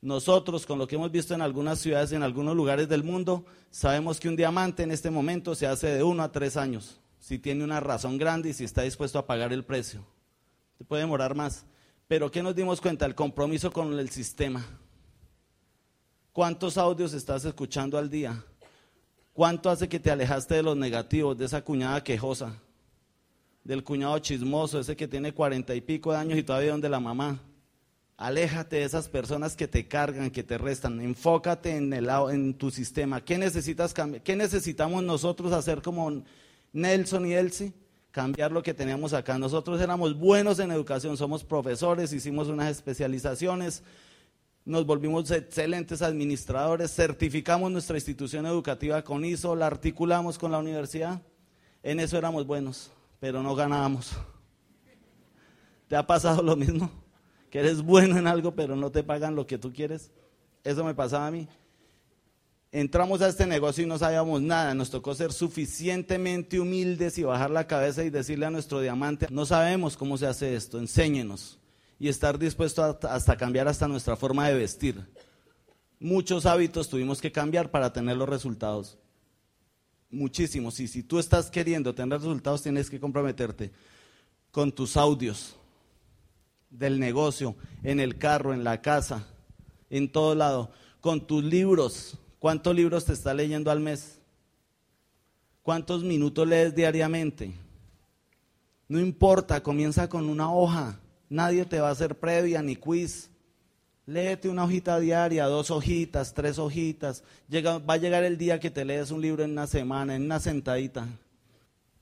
Nosotros, 0.00 0.64
con 0.64 0.78
lo 0.78 0.86
que 0.86 0.94
hemos 0.94 1.10
visto 1.10 1.34
en 1.34 1.42
algunas 1.42 1.78
ciudades, 1.80 2.12
en 2.12 2.22
algunos 2.22 2.56
lugares 2.56 2.88
del 2.88 3.02
mundo, 3.02 3.44
sabemos 3.70 4.18
que 4.18 4.28
un 4.28 4.36
diamante 4.36 4.82
en 4.82 4.90
este 4.90 5.10
momento 5.10 5.54
se 5.54 5.66
hace 5.66 5.88
de 5.88 6.02
uno 6.02 6.22
a 6.22 6.32
tres 6.32 6.56
años, 6.56 6.98
si 7.18 7.38
tiene 7.38 7.64
una 7.64 7.80
razón 7.80 8.16
grande 8.16 8.48
y 8.48 8.52
si 8.54 8.64
está 8.64 8.82
dispuesto 8.82 9.18
a 9.18 9.26
pagar 9.26 9.52
el 9.52 9.64
precio. 9.64 10.06
Se 10.78 10.84
puede 10.84 11.02
demorar 11.02 11.34
más. 11.34 11.66
Pero 12.10 12.28
¿qué 12.28 12.42
nos 12.42 12.56
dimos 12.56 12.80
cuenta? 12.80 13.06
El 13.06 13.14
compromiso 13.14 13.70
con 13.70 13.96
el 13.96 14.10
sistema. 14.10 14.66
¿Cuántos 16.32 16.76
audios 16.76 17.12
estás 17.12 17.44
escuchando 17.44 17.96
al 17.96 18.10
día? 18.10 18.44
¿Cuánto 19.32 19.70
hace 19.70 19.88
que 19.88 20.00
te 20.00 20.10
alejaste 20.10 20.56
de 20.56 20.64
los 20.64 20.76
negativos, 20.76 21.38
de 21.38 21.44
esa 21.44 21.62
cuñada 21.62 22.02
quejosa, 22.02 22.60
del 23.62 23.84
cuñado 23.84 24.18
chismoso, 24.18 24.80
ese 24.80 24.96
que 24.96 25.06
tiene 25.06 25.32
cuarenta 25.32 25.72
y 25.72 25.80
pico 25.80 26.10
de 26.10 26.18
años 26.18 26.36
y 26.36 26.42
todavía 26.42 26.72
donde 26.72 26.88
la 26.88 26.98
mamá? 26.98 27.38
Aléjate 28.16 28.74
de 28.74 28.84
esas 28.86 29.08
personas 29.08 29.54
que 29.54 29.68
te 29.68 29.86
cargan, 29.86 30.32
que 30.32 30.42
te 30.42 30.58
restan. 30.58 31.00
Enfócate 31.00 31.76
en, 31.76 31.92
el, 31.92 32.08
en 32.32 32.54
tu 32.54 32.72
sistema. 32.72 33.24
¿Qué 33.24 33.38
necesitas 33.38 33.94
cambiar? 33.94 34.24
¿Qué 34.24 34.34
necesitamos 34.34 35.04
nosotros 35.04 35.52
hacer 35.52 35.80
como 35.80 36.24
Nelson 36.72 37.26
y 37.26 37.34
Elsie? 37.34 37.72
Cambiar 38.10 38.52
lo 38.52 38.62
que 38.62 38.74
teníamos 38.74 39.12
acá. 39.12 39.38
Nosotros 39.38 39.80
éramos 39.80 40.18
buenos 40.18 40.58
en 40.58 40.70
educación, 40.70 41.16
somos 41.16 41.44
profesores, 41.44 42.12
hicimos 42.12 42.48
unas 42.48 42.70
especializaciones, 42.70 43.82
nos 44.64 44.84
volvimos 44.84 45.30
excelentes 45.30 46.02
administradores, 46.02 46.94
certificamos 46.94 47.70
nuestra 47.70 47.96
institución 47.96 48.46
educativa 48.46 49.02
con 49.02 49.24
ISO, 49.24 49.56
la 49.56 49.66
articulamos 49.66 50.38
con 50.38 50.52
la 50.52 50.58
universidad. 50.58 51.22
En 51.82 52.00
eso 52.00 52.18
éramos 52.18 52.46
buenos, 52.46 52.90
pero 53.20 53.42
no 53.42 53.54
ganábamos. 53.54 54.12
¿Te 55.88 55.96
ha 55.96 56.06
pasado 56.06 56.42
lo 56.42 56.56
mismo? 56.56 56.90
Que 57.50 57.60
eres 57.60 57.82
bueno 57.82 58.16
en 58.16 58.26
algo, 58.26 58.54
pero 58.54 58.76
no 58.76 58.90
te 58.90 59.02
pagan 59.02 59.34
lo 59.34 59.46
que 59.46 59.58
tú 59.58 59.72
quieres. 59.72 60.12
Eso 60.62 60.84
me 60.84 60.94
pasaba 60.94 61.26
a 61.26 61.30
mí 61.30 61.48
entramos 62.72 63.20
a 63.20 63.28
este 63.28 63.46
negocio 63.46 63.84
y 63.84 63.86
no 63.86 63.98
sabíamos 63.98 64.40
nada, 64.42 64.74
nos 64.74 64.90
tocó 64.90 65.14
ser 65.14 65.32
suficientemente 65.32 66.60
humildes 66.60 67.18
y 67.18 67.24
bajar 67.24 67.50
la 67.50 67.66
cabeza 67.66 68.04
y 68.04 68.10
decirle 68.10 68.46
a 68.46 68.50
nuestro 68.50 68.80
diamante, 68.80 69.26
no 69.30 69.46
sabemos 69.46 69.96
cómo 69.96 70.16
se 70.16 70.26
hace 70.26 70.54
esto, 70.54 70.78
enséñenos. 70.78 71.58
y 72.02 72.08
estar 72.08 72.38
dispuesto 72.38 72.98
hasta 73.02 73.36
cambiar 73.36 73.68
hasta 73.68 73.86
nuestra 73.86 74.16
forma 74.16 74.48
de 74.48 74.54
vestir. 74.54 75.06
Muchos 75.98 76.46
hábitos 76.46 76.88
tuvimos 76.88 77.20
que 77.20 77.30
cambiar 77.30 77.70
para 77.70 77.92
tener 77.92 78.16
los 78.16 78.26
resultados. 78.26 78.96
Muchísimos. 80.10 80.80
Y 80.80 80.88
si 80.88 81.02
tú 81.02 81.18
estás 81.18 81.50
queriendo 81.50 81.94
tener 81.94 82.18
resultados, 82.18 82.62
tienes 82.62 82.88
que 82.88 82.98
comprometerte 82.98 83.70
con 84.50 84.72
tus 84.72 84.96
audios 84.96 85.56
del 86.70 86.98
negocio, 86.98 87.54
en 87.82 88.00
el 88.00 88.16
carro, 88.16 88.54
en 88.54 88.64
la 88.64 88.80
casa, 88.80 89.26
en 89.90 90.10
todo 90.10 90.34
lado, 90.34 90.70
con 91.02 91.26
tus 91.26 91.44
libros. 91.44 92.16
¿Cuántos 92.40 92.74
libros 92.74 93.04
te 93.04 93.12
está 93.12 93.34
leyendo 93.34 93.70
al 93.70 93.80
mes? 93.80 94.18
¿Cuántos 95.62 96.02
minutos 96.02 96.48
lees 96.48 96.74
diariamente? 96.74 97.52
No 98.88 98.98
importa, 98.98 99.62
comienza 99.62 100.08
con 100.08 100.28
una 100.28 100.50
hoja. 100.50 100.98
Nadie 101.28 101.66
te 101.66 101.80
va 101.80 101.90
a 101.90 101.92
hacer 101.92 102.18
previa 102.18 102.62
ni 102.62 102.76
quiz. 102.76 103.30
Léete 104.06 104.48
una 104.48 104.64
hojita 104.64 104.98
diaria, 104.98 105.44
dos 105.44 105.70
hojitas, 105.70 106.32
tres 106.32 106.58
hojitas. 106.58 107.22
Va 107.52 107.94
a 107.94 107.98
llegar 107.98 108.24
el 108.24 108.38
día 108.38 108.58
que 108.58 108.70
te 108.70 108.86
lees 108.86 109.10
un 109.10 109.20
libro 109.20 109.44
en 109.44 109.50
una 109.50 109.66
semana, 109.66 110.16
en 110.16 110.22
una 110.22 110.40
sentadita. 110.40 111.06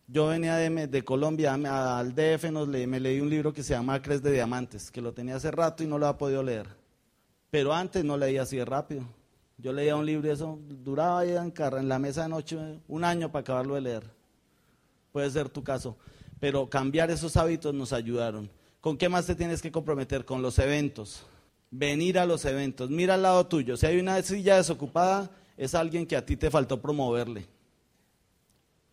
Yo 0.07 0.29
venía 0.29 0.55
de, 0.55 1.05
Colombia 1.05 1.55
al 1.55 2.15
DF, 2.15 2.45
nos 2.53 2.69
me 2.69 3.01
leí 3.01 3.21
un 3.21 3.29
libro 3.29 3.53
que 3.53 3.65
se 3.65 3.75
llama 3.75 3.95
Acres 3.95 4.23
de 4.23 4.31
Diamantes, 4.31 4.93
que 4.93 5.03
lo 5.03 5.13
tenía 5.13 5.35
hace 5.35 5.51
rato 5.51 5.83
y 5.83 5.89
no 5.89 5.99
lo 5.99 6.07
ha 6.07 6.17
podido 6.17 6.45
leer. 6.45 6.69
Pero 7.51 7.75
antes 7.75 8.05
no 8.05 8.17
leía 8.17 8.43
así 8.43 8.57
de 8.57 8.65
rápido. 8.65 9.18
Yo 9.59 9.73
leía 9.73 9.97
un 9.97 10.07
libro 10.07 10.29
y 10.29 10.31
eso 10.31 10.59
duraba 10.69 11.21
ahí 11.21 11.33
en, 11.33 11.53
en 11.57 11.89
la 11.89 11.99
mesa 11.99 12.23
de 12.23 12.29
noche 12.29 12.57
un 12.87 13.05
año 13.05 13.31
para 13.31 13.41
acabarlo 13.41 13.75
de 13.75 13.81
leer. 13.81 14.05
Puede 15.13 15.29
ser 15.31 15.49
tu 15.49 15.65
caso. 15.65 15.97
Pero 16.39 16.71
cambiar 16.71 17.11
esos 17.11 17.37
hábitos 17.37 17.75
nos 17.75 17.93
ayudaron. 17.93 18.49
¿Con 18.81 18.97
qué 18.97 19.09
más 19.09 19.27
te 19.27 19.35
tienes 19.35 19.61
que 19.61 19.73
comprometer? 19.73 20.25
Con 20.25 20.43
los 20.43 20.59
eventos. 20.61 21.27
Venir 21.71 22.19
a 22.21 22.27
los 22.27 22.45
eventos. 22.45 22.89
Mira 22.89 23.15
al 23.15 23.23
lado 23.23 23.47
tuyo. 23.47 23.77
Si 23.77 23.87
hay 23.87 23.99
una 23.99 24.23
silla 24.23 24.57
desocupada, 24.57 25.31
es 25.57 25.75
alguien 25.75 26.07
que 26.07 26.17
a 26.17 26.25
ti 26.25 26.37
te 26.37 26.51
faltó 26.51 26.81
promoverle. 26.81 27.47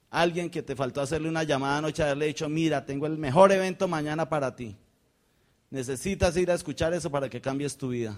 Alguien 0.09 0.49
que 0.49 0.63
te 0.63 0.75
faltó 0.75 1.01
hacerle 1.01 1.29
una 1.29 1.43
llamada 1.43 1.77
anoche, 1.77 2.01
haberle 2.01 2.27
dicho, 2.27 2.49
mira, 2.49 2.85
tengo 2.85 3.05
el 3.05 3.17
mejor 3.17 3.51
evento 3.51 3.87
mañana 3.87 4.27
para 4.27 4.55
ti. 4.55 4.75
Necesitas 5.69 6.35
ir 6.37 6.49
a 6.49 6.55
escuchar 6.55 6.93
eso 6.93 7.11
para 7.11 7.29
que 7.29 7.39
cambies 7.41 7.77
tu 7.77 7.89
vida. 7.89 8.17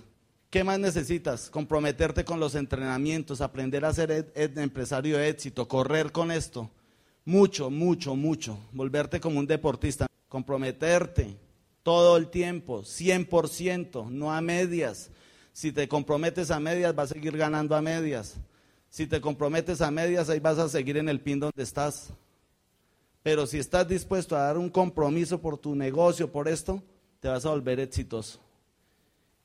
¿Qué 0.50 0.64
más 0.64 0.80
necesitas? 0.80 1.50
Comprometerte 1.50 2.24
con 2.24 2.40
los 2.40 2.56
entrenamientos, 2.56 3.42
aprender 3.42 3.84
a 3.84 3.94
ser 3.94 4.32
empresario 4.36 5.18
de 5.18 5.28
éxito, 5.28 5.68
correr 5.68 6.14
con 6.14 6.32
esto. 6.32 6.70
Mucho, 7.26 7.70
mucho, 7.70 8.16
mucho. 8.16 8.58
Volverte 8.72 9.20
como 9.20 9.40
un 9.40 9.48
deportista. 9.48 10.08
Comprometerte 10.30 11.36
todo 11.84 12.16
el 12.16 12.30
tiempo, 12.30 12.84
100%, 12.84 14.10
no 14.10 14.34
a 14.34 14.40
medias. 14.40 15.10
Si 15.52 15.74
te 15.74 15.88
comprometes 15.90 16.50
a 16.50 16.62
medias, 16.62 16.96
vas 16.96 17.12
a 17.12 17.16
seguir 17.16 17.36
ganando 17.36 17.76
a 17.76 17.82
medias. 17.82 18.36
Si 18.90 19.06
te 19.06 19.20
comprometes 19.20 19.82
a 19.82 19.92
medias, 19.92 20.30
ahí 20.30 20.40
vas 20.40 20.60
a 20.60 20.70
seguir 20.70 20.96
en 20.96 21.10
el 21.10 21.20
pin 21.20 21.42
donde 21.42 21.64
estás. 21.64 22.10
Pero 23.22 23.46
si 23.46 23.58
estás 23.58 23.86
dispuesto 23.86 24.38
a 24.38 24.44
dar 24.44 24.58
un 24.58 24.70
compromiso 24.70 25.42
por 25.42 25.58
tu 25.58 25.76
negocio, 25.76 26.32
por 26.32 26.48
esto, 26.48 26.82
te 27.20 27.28
vas 27.28 27.46
a 27.46 27.50
volver 27.50 27.82
exitoso. 27.82 28.47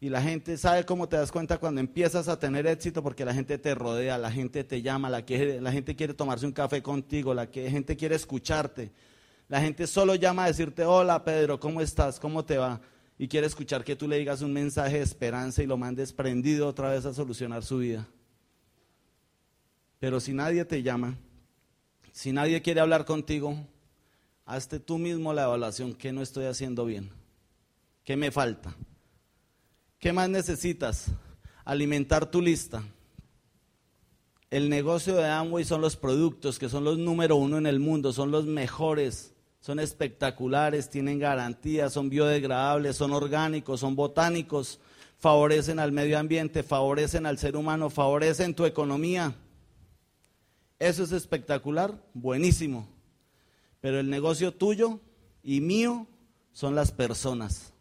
Y 0.02 0.08
la 0.08 0.20
gente 0.20 0.58
sabe 0.58 0.84
cómo 0.84 1.08
te 1.08 1.16
das 1.16 1.30
cuenta 1.30 1.58
cuando 1.58 1.80
empiezas 1.80 2.26
a 2.26 2.36
tener 2.36 2.66
éxito 2.66 3.04
porque 3.04 3.24
la 3.24 3.32
gente 3.32 3.56
te 3.56 3.72
rodea, 3.72 4.18
la 4.18 4.32
gente 4.32 4.64
te 4.64 4.82
llama, 4.82 5.08
la, 5.08 5.24
la 5.60 5.70
gente 5.70 5.94
quiere 5.94 6.12
tomarse 6.12 6.44
un 6.44 6.50
café 6.50 6.82
contigo, 6.82 7.32
la 7.32 7.46
gente 7.46 7.96
quiere 7.96 8.16
escucharte. 8.16 8.90
La 9.48 9.60
gente 9.60 9.86
solo 9.86 10.16
llama 10.16 10.42
a 10.42 10.46
decirte, 10.48 10.84
hola 10.84 11.22
Pedro, 11.22 11.60
¿cómo 11.60 11.80
estás? 11.80 12.18
¿Cómo 12.18 12.44
te 12.44 12.58
va? 12.58 12.80
Y 13.16 13.28
quiere 13.28 13.46
escuchar 13.46 13.84
que 13.84 13.94
tú 13.94 14.08
le 14.08 14.18
digas 14.18 14.42
un 14.42 14.52
mensaje 14.52 14.96
de 14.96 15.04
esperanza 15.04 15.62
y 15.62 15.66
lo 15.66 15.76
mandes 15.76 16.12
prendido 16.12 16.66
otra 16.66 16.90
vez 16.90 17.06
a 17.06 17.14
solucionar 17.14 17.62
su 17.62 17.78
vida. 17.78 18.08
Pero 20.00 20.18
si 20.18 20.32
nadie 20.32 20.64
te 20.64 20.82
llama, 20.82 21.16
si 22.10 22.32
nadie 22.32 22.60
quiere 22.60 22.80
hablar 22.80 23.04
contigo, 23.04 23.56
hazte 24.46 24.80
tú 24.80 24.98
mismo 24.98 25.32
la 25.32 25.44
evaluación, 25.44 25.94
¿qué 25.94 26.12
no 26.12 26.22
estoy 26.22 26.46
haciendo 26.46 26.86
bien? 26.86 27.08
¿Qué 28.02 28.16
me 28.16 28.32
falta? 28.32 28.74
¿Qué 30.02 30.12
más 30.12 30.28
necesitas? 30.28 31.06
Alimentar 31.64 32.30
tu 32.30 32.42
lista. 32.42 32.82
El 34.50 34.68
negocio 34.68 35.16
de 35.16 35.26
Amway 35.26 35.64
son 35.64 35.80
los 35.80 35.96
productos 35.96 36.58
que 36.58 36.68
son 36.68 36.84
los 36.84 36.98
número 36.98 37.36
uno 37.36 37.56
en 37.56 37.66
el 37.66 37.80
mundo, 37.80 38.12
son 38.12 38.30
los 38.30 38.44
mejores 38.44 39.32
son 39.62 39.78
espectaculares, 39.78 40.90
tienen 40.90 41.20
garantías, 41.20 41.92
son 41.92 42.10
biodegradables, 42.10 42.96
son 42.96 43.12
orgánicos, 43.12 43.78
son 43.78 43.94
botánicos, 43.94 44.80
favorecen 45.18 45.78
al 45.78 45.92
medio 45.92 46.18
ambiente, 46.18 46.64
favorecen 46.64 47.26
al 47.26 47.38
ser 47.38 47.56
humano, 47.56 47.88
favorecen 47.88 48.54
tu 48.54 48.66
economía. 48.66 49.36
Eso 50.80 51.04
es 51.04 51.12
espectacular, 51.12 51.94
buenísimo. 52.12 52.88
Pero 53.80 54.00
el 54.00 54.10
negocio 54.10 54.52
tuyo 54.52 54.98
y 55.44 55.60
mío 55.60 56.08
son 56.52 56.74
las 56.74 56.90
personas. 56.90 57.71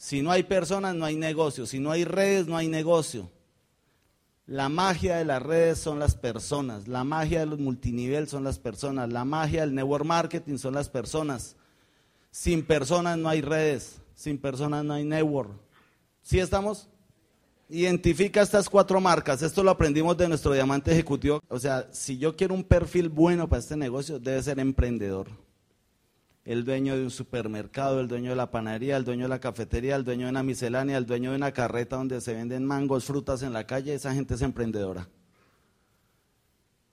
Si 0.00 0.22
no 0.22 0.30
hay 0.30 0.44
personas, 0.44 0.94
no 0.94 1.04
hay 1.04 1.14
negocio. 1.14 1.66
Si 1.66 1.78
no 1.78 1.90
hay 1.90 2.04
redes, 2.04 2.46
no 2.46 2.56
hay 2.56 2.68
negocio. 2.68 3.30
La 4.46 4.70
magia 4.70 5.18
de 5.18 5.26
las 5.26 5.42
redes 5.42 5.78
son 5.78 5.98
las 5.98 6.14
personas, 6.14 6.88
la 6.88 7.04
magia 7.04 7.40
de 7.40 7.46
los 7.46 7.58
multinivel 7.58 8.26
son 8.26 8.42
las 8.42 8.58
personas, 8.58 9.12
la 9.12 9.26
magia 9.26 9.60
del 9.60 9.74
network 9.74 10.06
marketing 10.06 10.56
son 10.56 10.72
las 10.72 10.88
personas. 10.88 11.54
Sin 12.30 12.64
personas 12.64 13.18
no 13.18 13.28
hay 13.28 13.42
redes, 13.42 14.00
sin 14.14 14.38
personas 14.38 14.86
no 14.86 14.94
hay 14.94 15.04
network. 15.04 15.50
¿Sí 16.22 16.38
estamos? 16.38 16.88
Identifica 17.68 18.40
estas 18.40 18.70
cuatro 18.70 19.02
marcas. 19.02 19.42
Esto 19.42 19.62
lo 19.62 19.70
aprendimos 19.70 20.16
de 20.16 20.28
nuestro 20.28 20.54
diamante 20.54 20.92
ejecutivo. 20.92 21.42
O 21.48 21.58
sea, 21.58 21.86
si 21.92 22.16
yo 22.16 22.34
quiero 22.34 22.54
un 22.54 22.64
perfil 22.64 23.10
bueno 23.10 23.50
para 23.50 23.60
este 23.60 23.76
negocio, 23.76 24.18
debe 24.18 24.42
ser 24.42 24.60
emprendedor 24.60 25.28
el 26.50 26.64
dueño 26.64 26.96
de 26.96 27.04
un 27.04 27.12
supermercado, 27.12 28.00
el 28.00 28.08
dueño 28.08 28.30
de 28.30 28.36
la 28.36 28.50
panadería, 28.50 28.96
el 28.96 29.04
dueño 29.04 29.26
de 29.26 29.28
la 29.28 29.38
cafetería, 29.38 29.94
el 29.94 30.02
dueño 30.02 30.26
de 30.26 30.30
una 30.30 30.42
miscelánea, 30.42 30.98
el 30.98 31.06
dueño 31.06 31.30
de 31.30 31.36
una 31.36 31.52
carreta 31.52 31.94
donde 31.94 32.20
se 32.20 32.34
venden 32.34 32.64
mangos, 32.64 33.04
frutas 33.04 33.42
en 33.42 33.52
la 33.52 33.68
calle, 33.68 33.94
esa 33.94 34.12
gente 34.12 34.34
es 34.34 34.42
emprendedora. 34.42 35.06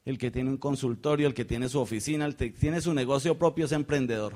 El 0.06 0.20
que 0.20 0.30
tiene 0.30 0.52
un 0.52 0.58
consultorio, 0.58 1.26
el 1.26 1.34
que 1.34 1.44
tiene 1.44 1.70
su 1.70 1.80
oficina, 1.80 2.28
el 2.28 2.36
que 2.36 2.52
tiene 2.52 2.82
su 2.82 2.94
negocio 2.94 3.40
propio 3.40 3.66
es 3.66 3.72
emprendedor. 3.72 4.36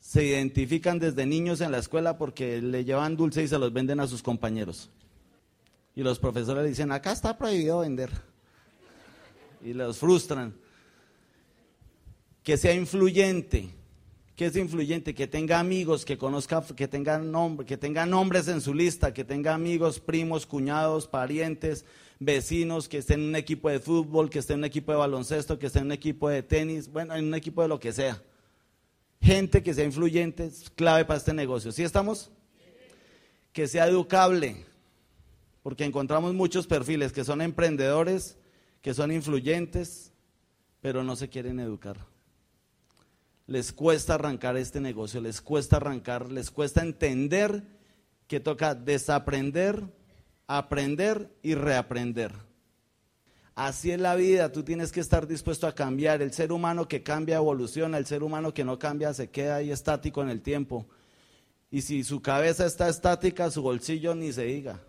Se 0.00 0.22
identifican 0.22 0.98
desde 0.98 1.24
niños 1.24 1.62
en 1.62 1.72
la 1.72 1.78
escuela 1.78 2.18
porque 2.18 2.60
le 2.60 2.84
llevan 2.84 3.16
dulce 3.16 3.42
y 3.42 3.48
se 3.48 3.58
los 3.58 3.72
venden 3.72 4.00
a 4.00 4.06
sus 4.06 4.22
compañeros. 4.22 4.90
Y 5.96 6.02
los 6.02 6.18
profesores 6.18 6.68
dicen, 6.68 6.92
acá 6.92 7.10
está 7.10 7.38
prohibido 7.38 7.78
vender. 7.78 8.10
Y 9.64 9.72
los 9.72 9.96
frustran. 9.96 10.52
Que 12.42 12.58
sea 12.58 12.74
influyente, 12.74 13.70
que 14.36 14.46
es 14.46 14.56
influyente, 14.56 15.14
que 15.14 15.26
tenga 15.26 15.60
amigos, 15.60 16.04
que 16.04 16.18
conozca, 16.18 16.62
que 16.62 16.88
tenga, 16.88 17.18
nombre, 17.18 17.64
que 17.64 17.76
tenga 17.76 18.04
nombres 18.04 18.48
en 18.48 18.60
su 18.60 18.74
lista, 18.74 19.14
que 19.14 19.24
tenga 19.24 19.54
amigos, 19.54 20.00
primos, 20.00 20.44
cuñados, 20.44 21.06
parientes, 21.06 21.84
vecinos, 22.18 22.88
que 22.88 22.98
esté 22.98 23.14
en 23.14 23.22
un 23.22 23.36
equipo 23.36 23.68
de 23.68 23.78
fútbol, 23.78 24.30
que 24.30 24.40
esté 24.40 24.54
en 24.54 24.60
un 24.60 24.64
equipo 24.64 24.90
de 24.90 24.98
baloncesto, 24.98 25.58
que 25.58 25.66
esté 25.66 25.78
en 25.78 25.86
un 25.86 25.92
equipo 25.92 26.28
de 26.28 26.42
tenis, 26.42 26.90
bueno, 26.90 27.14
en 27.14 27.26
un 27.26 27.34
equipo 27.34 27.62
de 27.62 27.68
lo 27.68 27.78
que 27.78 27.92
sea. 27.92 28.20
Gente 29.22 29.62
que 29.62 29.72
sea 29.72 29.84
influyente 29.84 30.46
es 30.46 30.68
clave 30.70 31.04
para 31.04 31.18
este 31.18 31.32
negocio. 31.32 31.70
¿Sí 31.70 31.84
estamos? 31.84 32.30
Que 33.52 33.68
sea 33.68 33.86
educable, 33.86 34.56
porque 35.62 35.84
encontramos 35.84 36.34
muchos 36.34 36.66
perfiles 36.66 37.12
que 37.12 37.22
son 37.22 37.40
emprendedores, 37.40 38.36
que 38.82 38.94
son 38.94 39.12
influyentes, 39.12 40.12
pero 40.80 41.04
no 41.04 41.14
se 41.14 41.28
quieren 41.28 41.60
educar 41.60 42.13
les 43.46 43.72
cuesta 43.72 44.14
arrancar 44.14 44.56
este 44.56 44.80
negocio, 44.80 45.20
les 45.20 45.40
cuesta 45.40 45.76
arrancar, 45.76 46.30
les 46.30 46.50
cuesta 46.50 46.82
entender 46.82 47.62
que 48.26 48.40
toca 48.40 48.74
desaprender, 48.74 49.82
aprender 50.46 51.30
y 51.42 51.54
reaprender. 51.54 52.32
Así 53.54 53.92
es 53.92 54.00
la 54.00 54.16
vida, 54.16 54.50
tú 54.50 54.64
tienes 54.64 54.90
que 54.90 55.00
estar 55.00 55.28
dispuesto 55.28 55.66
a 55.66 55.74
cambiar. 55.74 56.22
El 56.22 56.32
ser 56.32 56.50
humano 56.50 56.88
que 56.88 57.02
cambia 57.02 57.36
evoluciona, 57.36 57.98
el 57.98 58.06
ser 58.06 58.22
humano 58.22 58.52
que 58.52 58.64
no 58.64 58.78
cambia 58.78 59.14
se 59.14 59.30
queda 59.30 59.56
ahí 59.56 59.70
estático 59.70 60.22
en 60.22 60.30
el 60.30 60.40
tiempo. 60.40 60.86
Y 61.70 61.82
si 61.82 62.02
su 62.02 62.20
cabeza 62.20 62.66
está 62.66 62.88
estática, 62.88 63.50
su 63.50 63.62
bolsillo 63.62 64.14
ni 64.14 64.32
se 64.32 64.44
diga. 64.44 64.80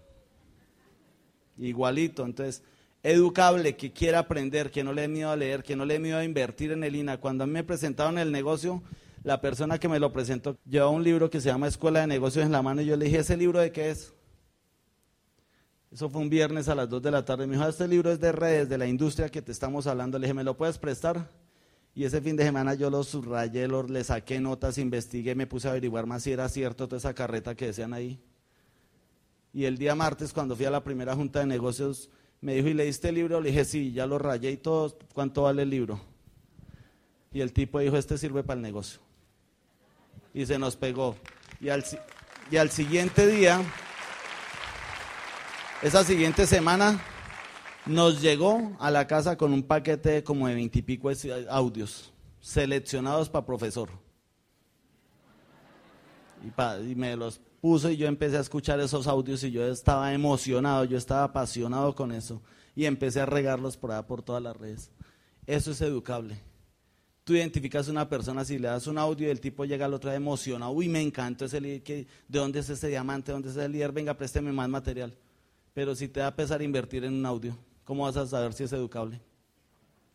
Igualito, 1.57 2.25
entonces 2.25 2.63
educable, 3.05 3.75
que 3.75 3.93
quiera 3.93 4.17
aprender, 4.17 4.71
que 4.71 4.83
no 4.83 4.91
le 4.91 5.03
dé 5.03 5.07
miedo 5.07 5.29
a 5.29 5.35
leer, 5.35 5.61
que 5.61 5.75
no 5.75 5.85
le 5.85 5.93
dé 5.93 5.99
miedo 5.99 6.17
a 6.17 6.23
invertir 6.23 6.71
en 6.71 6.83
el 6.83 6.95
INA. 6.95 7.19
Cuando 7.19 7.43
a 7.43 7.47
mí 7.47 7.53
me 7.53 7.63
presentaron 7.63 8.17
el 8.17 8.31
negocio, 8.31 8.81
la 9.23 9.39
persona 9.41 9.77
que 9.77 9.87
me 9.87 9.99
lo 9.99 10.11
presentó 10.11 10.57
llevaba 10.65 10.89
un 10.89 11.03
libro 11.03 11.29
que 11.29 11.39
se 11.39 11.49
llama 11.49 11.67
Escuela 11.67 12.01
de 12.01 12.07
Negocios 12.07 12.43
en 12.45 12.51
la 12.51 12.63
mano 12.63 12.81
y 12.81 12.87
yo 12.87 12.97
le 12.97 13.05
dije, 13.05 13.19
¿ese 13.19 13.37
libro 13.37 13.59
de 13.59 13.71
qué 13.71 13.91
es? 13.91 14.11
Eso 15.91 16.09
fue 16.09 16.19
un 16.19 16.31
viernes 16.31 16.67
a 16.67 16.73
las 16.73 16.89
2 16.89 17.03
de 17.03 17.11
la 17.11 17.23
tarde. 17.23 17.45
Me 17.45 17.53
dijo, 17.53 17.65
ah, 17.65 17.69
este 17.69 17.87
libro 17.87 18.11
es 18.11 18.19
de 18.19 18.31
redes, 18.31 18.69
de 18.69 18.77
la 18.79 18.87
industria 18.87 19.29
que 19.29 19.43
te 19.43 19.51
estamos 19.51 19.85
hablando. 19.85 20.17
Le 20.17 20.25
dije, 20.25 20.33
¿me 20.33 20.43
lo 20.43 20.57
puedes 20.57 20.79
prestar? 20.79 21.29
Y 21.93 22.05
ese 22.05 22.21
fin 22.21 22.35
de 22.35 22.43
semana 22.43 22.73
yo 22.73 22.89
los 22.89 23.07
subrayé, 23.07 23.67
los, 23.67 23.87
le 23.87 24.03
saqué 24.03 24.39
notas, 24.39 24.79
investigué, 24.79 25.35
me 25.35 25.45
puse 25.45 25.67
a 25.67 25.71
averiguar 25.71 26.07
más 26.07 26.23
si 26.23 26.31
era 26.31 26.49
cierto 26.49 26.87
toda 26.87 26.97
esa 26.97 27.13
carreta 27.13 27.53
que 27.53 27.67
decían 27.67 27.93
ahí. 27.93 28.19
Y 29.53 29.65
el 29.65 29.77
día 29.77 29.93
martes, 29.93 30.33
cuando 30.33 30.55
fui 30.55 30.65
a 30.65 30.71
la 30.71 30.83
primera 30.83 31.15
junta 31.15 31.39
de 31.39 31.45
negocios, 31.45 32.09
me 32.45 32.53
dijo, 32.53 32.67
¿y 32.67 32.75
leíste 32.75 33.09
el 33.09 33.15
libro? 33.15 33.41
Le 33.41 33.49
dije, 33.49 33.65
sí, 33.65 33.91
ya 33.91 34.05
lo 34.05 34.19
rayé 34.19 34.51
y 34.51 34.57
todo. 34.57 34.95
¿Cuánto 35.15 35.41
vale 35.41 35.63
el 35.63 35.71
libro? 35.71 35.99
Y 37.33 37.41
el 37.41 37.51
tipo 37.51 37.79
dijo, 37.79 37.97
este 37.97 38.19
sirve 38.19 38.43
para 38.43 38.57
el 38.57 38.61
negocio. 38.61 38.99
Y 40.31 40.45
se 40.45 40.59
nos 40.59 40.75
pegó. 40.75 41.15
Y 41.59 41.69
al, 41.69 41.83
y 42.51 42.57
al 42.57 42.69
siguiente 42.69 43.25
día, 43.25 43.63
esa 45.81 46.03
siguiente 46.03 46.45
semana, 46.45 47.03
nos 47.87 48.21
llegó 48.21 48.77
a 48.79 48.91
la 48.91 49.07
casa 49.07 49.35
con 49.37 49.51
un 49.51 49.63
paquete 49.63 50.23
como 50.23 50.47
de 50.47 50.53
veintipico 50.53 51.09
audios 51.49 52.13
seleccionados 52.41 53.27
para 53.27 53.43
profesor. 53.47 53.89
Y, 56.43 56.91
y, 56.91 56.93
me 56.93 57.15
los 57.15 57.41
puso 57.61 57.89
y 57.89 57.97
yo 57.97 58.07
empecé 58.07 58.37
a 58.37 58.41
escuchar 58.41 58.79
esos 58.79 59.07
audios 59.07 59.43
y 59.43 59.51
yo 59.51 59.65
estaba 59.65 60.13
emocionado, 60.13 60.85
yo 60.85 60.97
estaba 60.97 61.23
apasionado 61.23 61.95
con 61.95 62.11
eso 62.11 62.41
y 62.75 62.85
empecé 62.85 63.21
a 63.21 63.25
regarlos 63.25 63.77
por 63.77 64.05
por 64.05 64.21
todas 64.21 64.41
las 64.41 64.55
redes. 64.55 64.91
Eso 65.45 65.71
es 65.71 65.81
educable. 65.81 66.39
Tú 67.25 67.33
identificas 67.33 67.87
a 67.87 67.91
una 67.91 68.07
persona 68.07 68.45
si 68.45 68.59
le 68.59 68.67
das 68.67 68.85
un 68.85 68.99
audio 68.99 69.27
y 69.27 69.31
el 69.31 69.41
tipo 69.41 69.65
llega 69.65 69.85
al 69.85 69.93
otro 69.95 70.11
día 70.11 70.17
emocionado, 70.17 70.71
uy, 70.71 70.87
me 70.87 71.01
encantó 71.01 71.45
ese 71.45 71.59
líder, 71.59 71.81
¿de 72.27 72.39
dónde 72.39 72.59
es 72.59 72.69
ese 72.69 72.87
diamante? 72.87 73.31
¿De 73.31 73.33
dónde 73.33 73.49
es 73.49 73.55
ese 73.55 73.67
líder? 73.67 73.91
Venga, 73.91 74.13
présteme 74.13 74.51
más 74.51 74.69
material. 74.69 75.17
Pero 75.73 75.95
si 75.95 76.07
te 76.07 76.19
da 76.19 76.35
pesar 76.35 76.61
invertir 76.61 77.03
en 77.03 77.15
un 77.15 77.25
audio, 77.25 77.57
¿cómo 77.83 78.03
vas 78.03 78.15
a 78.15 78.27
saber 78.27 78.53
si 78.53 78.63
es 78.63 78.73
educable? 78.73 79.19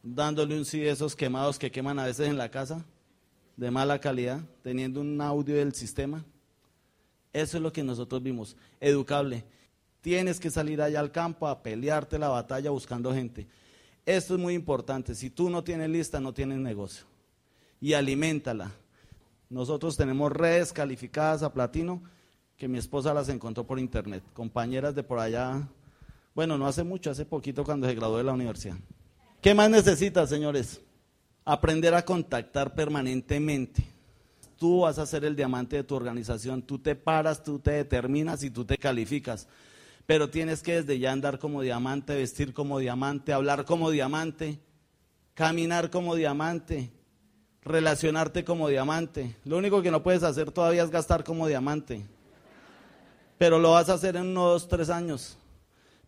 Dándole 0.05 0.57
un 0.57 0.65
sí 0.65 0.79
de 0.79 0.91
esos 0.91 1.17
quemados 1.17 1.59
que 1.59 1.73
queman 1.73 1.99
a 1.99 2.07
veces 2.07 2.29
en 2.29 2.39
la 2.39 2.49
casa, 2.49 2.85
de 3.57 3.71
mala 3.73 3.99
calidad, 3.99 4.41
teniendo 4.63 5.01
un 5.01 5.21
audio 5.21 5.57
del 5.57 5.75
sistema. 5.75 6.25
Eso 7.33 7.57
es 7.57 7.63
lo 7.63 7.73
que 7.73 7.85
nosotros 7.85 8.23
vimos, 8.23 8.57
educable. 8.81 9.45
Tienes 10.01 10.41
que 10.41 10.51
salir 10.51 10.81
allá 10.83 11.01
al 11.01 11.13
campo 11.13 11.47
a 11.47 11.63
pelearte 11.63 12.19
la 12.19 12.29
batalla 12.29 12.71
buscando 12.71 13.13
gente. 13.13 13.47
Esto 14.07 14.35
es 14.35 14.41
muy 14.41 14.55
importante. 14.55 15.15
Si 15.15 15.31
tú 15.31 15.51
no 15.51 15.63
tienes 15.63 15.91
lista, 15.91 16.21
no 16.21 16.33
tienes 16.33 16.59
negocio. 16.59 17.05
Y 17.81 17.93
aliméntala. 17.93 18.73
Nosotros 19.49 19.97
tenemos 19.97 20.33
redes 20.33 20.73
calificadas 20.73 21.43
a 21.43 21.53
platino 21.53 22.03
que 22.57 22.69
mi 22.69 22.79
esposa 22.79 23.15
las 23.15 23.29
encontró 23.29 23.67
por 23.67 23.79
internet. 23.79 24.23
Compañeras 24.33 24.95
de 24.95 25.03
por 25.03 25.19
allá. 25.19 25.69
Bueno, 26.35 26.59
no 26.59 26.67
hace 26.67 26.83
mucho, 26.83 27.11
hace 27.11 27.25
poquito 27.25 27.65
cuando 27.65 27.87
se 27.87 27.95
graduó 27.95 28.19
de 28.19 28.25
la 28.25 28.33
universidad. 28.33 28.77
¿Qué 29.41 29.55
más 29.55 29.71
necesitas, 29.71 30.29
señores? 30.29 30.81
Aprender 31.45 31.95
a 31.95 32.05
contactar 32.05 32.75
permanentemente 32.75 33.85
tú 34.61 34.81
vas 34.81 34.99
a 34.99 35.07
ser 35.07 35.25
el 35.25 35.35
diamante 35.35 35.77
de 35.77 35.85
tu 35.85 35.95
organización, 35.95 36.61
tú 36.61 36.79
te 36.79 36.95
paras, 36.95 37.43
tú 37.43 37.59
te 37.61 37.71
determinas 37.71 38.45
y 38.45 38.51
tú 38.51 38.67
te 38.67 38.77
calificas. 38.77 39.49
Pero 40.05 40.29
tienes 40.29 40.63
que 40.63 40.83
desde 40.83 40.99
ya 40.99 41.13
andar 41.13 41.39
como 41.39 41.63
diamante, 41.63 42.15
vestir 42.15 42.53
como 42.53 42.79
diamante, 42.79 43.33
hablar 43.33 43.65
como 43.65 43.91
diamante, 43.91 44.61
caminar 45.33 45.89
como 45.89 46.15
diamante, 46.15 46.93
relacionarte 47.63 48.45
como 48.45 48.69
diamante. 48.69 49.35
Lo 49.47 49.57
único 49.57 49.81
que 49.81 49.91
no 49.91 50.03
puedes 50.03 50.25
hacer 50.25 50.51
todavía 50.51 50.83
es 50.83 50.91
gastar 50.91 51.25
como 51.25 51.47
diamante. 51.47 52.05
Pero 53.39 53.59
lo 53.59 53.71
vas 53.71 53.89
a 53.89 53.95
hacer 53.95 54.17
en 54.17 54.27
unos 54.27 54.69
tres 54.69 54.91
años. 54.91 55.39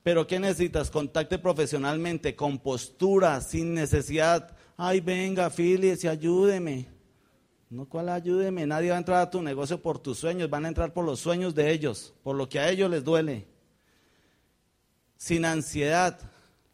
Pero 0.02 0.26
¿qué 0.26 0.38
necesitas? 0.38 0.90
Contacte 0.90 1.38
profesionalmente, 1.38 2.36
con 2.36 2.58
postura, 2.58 3.40
sin 3.40 3.72
necesidad. 3.72 4.54
Ay, 4.76 5.00
venga, 5.00 5.50
y 5.56 6.06
ayúdeme. 6.06 6.91
No, 7.72 7.86
cuál 7.86 8.10
ayúdeme. 8.10 8.66
Nadie 8.66 8.90
va 8.90 8.96
a 8.96 8.98
entrar 8.98 9.22
a 9.22 9.30
tu 9.30 9.40
negocio 9.40 9.80
por 9.80 9.98
tus 9.98 10.18
sueños, 10.18 10.50
van 10.50 10.66
a 10.66 10.68
entrar 10.68 10.92
por 10.92 11.06
los 11.06 11.20
sueños 11.20 11.54
de 11.54 11.72
ellos, 11.72 12.12
por 12.22 12.36
lo 12.36 12.46
que 12.46 12.58
a 12.58 12.68
ellos 12.68 12.90
les 12.90 13.02
duele. 13.02 13.46
Sin 15.16 15.46
ansiedad. 15.46 16.20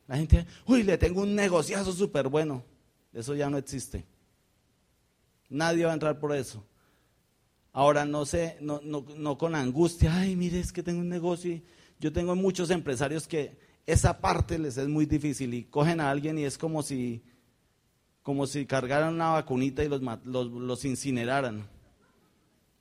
La 0.09 0.17
gente, 0.17 0.45
uy, 0.67 0.83
le 0.83 0.99
tengo 0.99 1.23
un 1.23 1.37
negociazo 1.37 1.93
súper 1.93 2.27
bueno. 2.27 2.65
Eso 3.13 3.37
ya 3.37 3.49
no 3.49 3.59
existe. 3.59 4.05
Nadie 5.49 5.85
va 5.85 5.93
a 5.93 5.95
entrar 5.95 6.19
por 6.19 6.35
eso. 6.35 6.65
Ahora 7.73 8.05
no 8.05 8.27
sé, 8.27 8.57
no, 8.61 8.81
no, 8.83 9.07
no 9.17 9.39
con 9.39 9.55
angustia, 9.55 10.13
ay, 10.13 10.35
mire, 10.35 10.59
es 10.59 10.73
que 10.73 10.83
tengo 10.83 10.99
un 10.99 11.09
negocio. 11.09 11.61
yo 12.01 12.13
tengo 12.13 12.35
muchos 12.35 12.71
empresarios 12.71 13.29
que 13.29 13.57
esa 13.87 14.21
parte 14.21 14.59
les 14.59 14.77
es 14.77 14.89
muy 14.89 15.07
difícil 15.07 15.55
y 15.55 15.63
cogen 15.63 16.01
a 16.01 16.11
alguien 16.11 16.39
y 16.39 16.45
es 16.45 16.59
como 16.59 16.83
si 16.83 17.23
como 18.29 18.47
si 18.47 18.67
cargaran 18.67 19.15
una 19.15 19.31
vacunita 19.31 19.83
y 19.83 19.89
los, 19.89 20.03
los, 20.27 20.85
incineraran. 20.85 21.67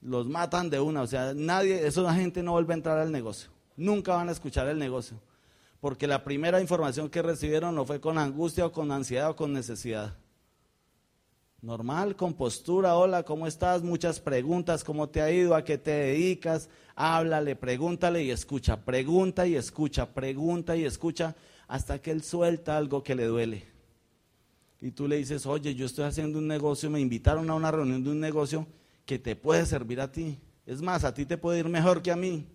Los 0.02 0.28
matan 0.28 0.70
de 0.70 0.82
una, 0.82 1.04
o 1.04 1.08
sea, 1.08 1.34
nadie, 1.34 1.88
esa 1.88 2.14
gente 2.14 2.44
no 2.44 2.52
vuelve 2.52 2.74
a 2.74 2.76
entrar 2.76 2.98
al 2.98 3.14
negocio. 3.14 3.50
Nunca 3.78 4.14
van 4.14 4.28
a 4.28 4.34
escuchar 4.34 4.68
el 4.68 4.78
negocio. 4.78 5.18
Porque 5.80 6.06
la 6.06 6.26
primera 6.26 6.60
información 6.60 7.10
que 7.10 7.22
recibieron 7.22 7.76
no 7.76 7.86
fue 7.86 8.02
con 8.02 8.18
angustia 8.18 8.66
o 8.66 8.74
con 8.74 8.92
ansiedad 8.92 9.30
o 9.30 9.38
con 9.38 9.54
necesidad. 9.54 10.18
Normal, 11.62 12.18
con 12.18 12.34
postura, 12.34 12.98
hola, 12.98 13.24
¿cómo 13.24 13.48
estás? 13.48 13.84
Muchas 13.84 14.20
preguntas, 14.20 14.84
¿cómo 14.84 15.08
te 15.08 15.22
ha 15.22 15.32
ido? 15.32 15.56
¿A 15.56 15.64
qué 15.64 15.78
te 15.78 15.92
dedicas? 15.92 16.68
Háblale, 16.94 17.56
pregúntale 17.56 18.22
y 18.22 18.32
escucha, 18.32 18.84
pregunta 18.84 19.48
y 19.48 19.56
escucha, 19.56 20.14
pregunta 20.14 20.76
y 20.76 20.84
escucha, 20.84 21.38
hasta 21.70 22.02
que 22.02 22.12
él 22.12 22.22
suelta 22.22 22.76
algo 22.76 23.02
que 23.02 23.16
le 23.16 23.28
duele 23.28 23.77
y 24.80 24.92
tú 24.92 25.08
le 25.08 25.18
dices, 25.18 25.46
oye, 25.46 25.74
yo 25.74 25.86
estoy 25.86 26.06
haciendo 26.06 26.38
un 26.38 26.48
negocio, 26.48 26.90
me 26.90 27.00
invitaron 27.00 27.50
a 27.50 27.56
una 27.56 27.72
reunión 27.72 28.04
de 28.04 28.12
un 28.12 28.20
negocio 28.20 28.68
que 29.06 29.18
te 29.18 29.36
puede 29.36 29.66
servir 29.66 30.00
a 30.00 30.12
ti. 30.12 30.40
Es 30.66 30.82
más, 30.82 31.04
a 31.04 31.14
ti 31.14 31.26
te 31.26 31.38
puede 31.38 31.60
ir 31.60 31.70
mejor 31.70 32.02
que 32.02 32.12
a 32.12 32.16
mí. 32.16 32.46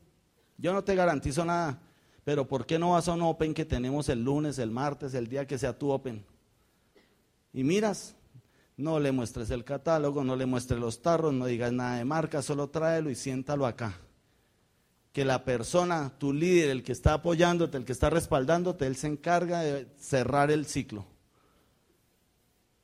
Yo 0.57 0.73
no 0.73 0.85
te 0.85 0.95
garantizo 0.95 1.45
nada, 1.45 1.81
pero 2.25 2.47
¿por 2.47 2.65
qué 2.65 2.79
no 2.79 2.93
vas 2.93 3.09
a 3.09 3.15
un 3.15 3.23
Open 3.23 3.55
que 3.55 3.65
tenemos 3.65 4.09
el 4.09 4.23
lunes, 4.23 4.59
el 4.59 4.71
martes, 4.71 5.15
el 5.15 5.29
día 5.29 5.47
que 5.47 5.59
sea 5.59 5.77
tu 5.77 5.91
Open? 5.91 6.25
Y 7.53 7.65
miras, 7.65 8.15
no 8.77 9.01
le 9.01 9.11
muestres 9.11 9.51
el 9.51 9.65
catálogo, 9.65 10.23
no 10.23 10.37
le 10.37 10.47
muestres 10.47 10.79
los 10.79 11.03
tarros, 11.03 11.35
no 11.35 11.47
digas 11.47 11.73
nada 11.73 11.97
de 11.97 12.05
marca, 12.05 12.41
solo 12.41 12.69
tráelo 12.71 13.11
y 13.11 13.17
siéntalo 13.17 13.67
acá. 13.67 13.99
Que 15.13 15.25
la 15.25 15.45
persona, 15.45 16.13
tu 16.19 16.33
líder, 16.33 16.71
el 16.71 16.83
que 16.85 16.93
está 16.93 17.15
apoyándote, 17.15 17.77
el 17.77 17.85
que 17.85 17.93
está 17.93 18.11
respaldándote, 18.11 18.87
él 18.87 18.97
se 18.97 19.09
encarga 19.09 19.61
de 19.61 19.89
cerrar 19.99 20.53
el 20.53 20.67
ciclo 20.67 21.12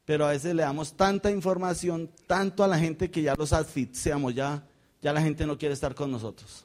pero 0.08 0.24
a 0.24 0.30
veces 0.30 0.54
le 0.54 0.62
damos 0.62 0.94
tanta 0.94 1.30
información, 1.30 2.08
tanto 2.26 2.64
a 2.64 2.66
la 2.66 2.78
gente 2.78 3.10
que 3.10 3.20
ya 3.20 3.34
los 3.34 3.52
asfixiamos, 3.52 4.34
ya, 4.34 4.66
ya 5.02 5.12
la 5.12 5.20
gente 5.20 5.46
no 5.46 5.58
quiere 5.58 5.74
estar 5.74 5.94
con 5.94 6.10
nosotros. 6.10 6.64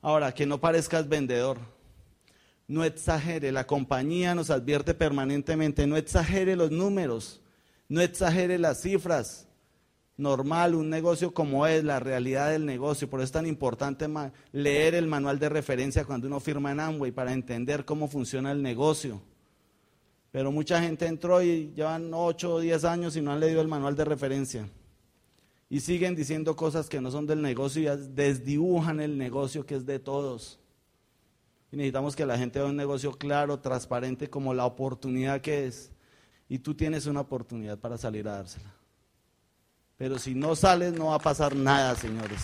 Ahora, 0.00 0.32
que 0.32 0.46
no 0.46 0.58
parezcas 0.58 1.06
vendedor, 1.06 1.58
no 2.66 2.82
exagere, 2.82 3.52
la 3.52 3.66
compañía 3.66 4.34
nos 4.34 4.48
advierte 4.48 4.94
permanentemente, 4.94 5.86
no 5.86 5.98
exagere 5.98 6.56
los 6.56 6.70
números, 6.70 7.42
no 7.90 8.00
exagere 8.00 8.58
las 8.58 8.80
cifras. 8.80 9.46
Normal, 10.16 10.74
un 10.74 10.88
negocio 10.88 11.34
como 11.34 11.66
es, 11.66 11.84
la 11.84 12.00
realidad 12.00 12.52
del 12.52 12.64
negocio, 12.64 13.10
por 13.10 13.20
eso 13.20 13.26
es 13.26 13.32
tan 13.32 13.46
importante 13.46 14.08
leer 14.50 14.94
el 14.94 15.08
manual 15.08 15.38
de 15.38 15.50
referencia 15.50 16.06
cuando 16.06 16.26
uno 16.26 16.40
firma 16.40 16.72
en 16.72 16.80
Amway 16.80 17.12
para 17.12 17.34
entender 17.34 17.84
cómo 17.84 18.08
funciona 18.08 18.50
el 18.50 18.62
negocio. 18.62 19.20
Pero 20.32 20.50
mucha 20.50 20.80
gente 20.80 21.06
entró 21.06 21.42
y 21.42 21.72
llevan 21.76 22.10
8 22.12 22.54
o 22.54 22.60
10 22.60 22.84
años 22.84 23.16
y 23.16 23.20
no 23.20 23.32
han 23.32 23.40
leído 23.40 23.60
el 23.60 23.68
manual 23.68 23.94
de 23.94 24.06
referencia. 24.06 24.68
Y 25.68 25.80
siguen 25.80 26.16
diciendo 26.16 26.56
cosas 26.56 26.88
que 26.88 27.00
no 27.00 27.10
son 27.10 27.26
del 27.26 27.42
negocio 27.42 27.82
y 27.82 27.96
desdibujan 28.08 29.00
el 29.00 29.16
negocio 29.16 29.64
que 29.64 29.76
es 29.76 29.84
de 29.84 29.98
todos. 29.98 30.58
Y 31.70 31.76
necesitamos 31.76 32.16
que 32.16 32.26
la 32.26 32.38
gente 32.38 32.58
vea 32.58 32.68
un 32.68 32.76
negocio 32.76 33.12
claro, 33.12 33.60
transparente, 33.60 34.28
como 34.28 34.54
la 34.54 34.64
oportunidad 34.64 35.42
que 35.42 35.66
es. 35.66 35.90
Y 36.48 36.58
tú 36.58 36.74
tienes 36.74 37.06
una 37.06 37.20
oportunidad 37.20 37.78
para 37.78 37.96
salir 37.98 38.26
a 38.26 38.36
dársela. 38.36 38.74
Pero 39.98 40.18
si 40.18 40.34
no 40.34 40.56
sales, 40.56 40.94
no 40.94 41.06
va 41.06 41.16
a 41.16 41.18
pasar 41.18 41.54
nada, 41.54 41.94
señores. 41.94 42.40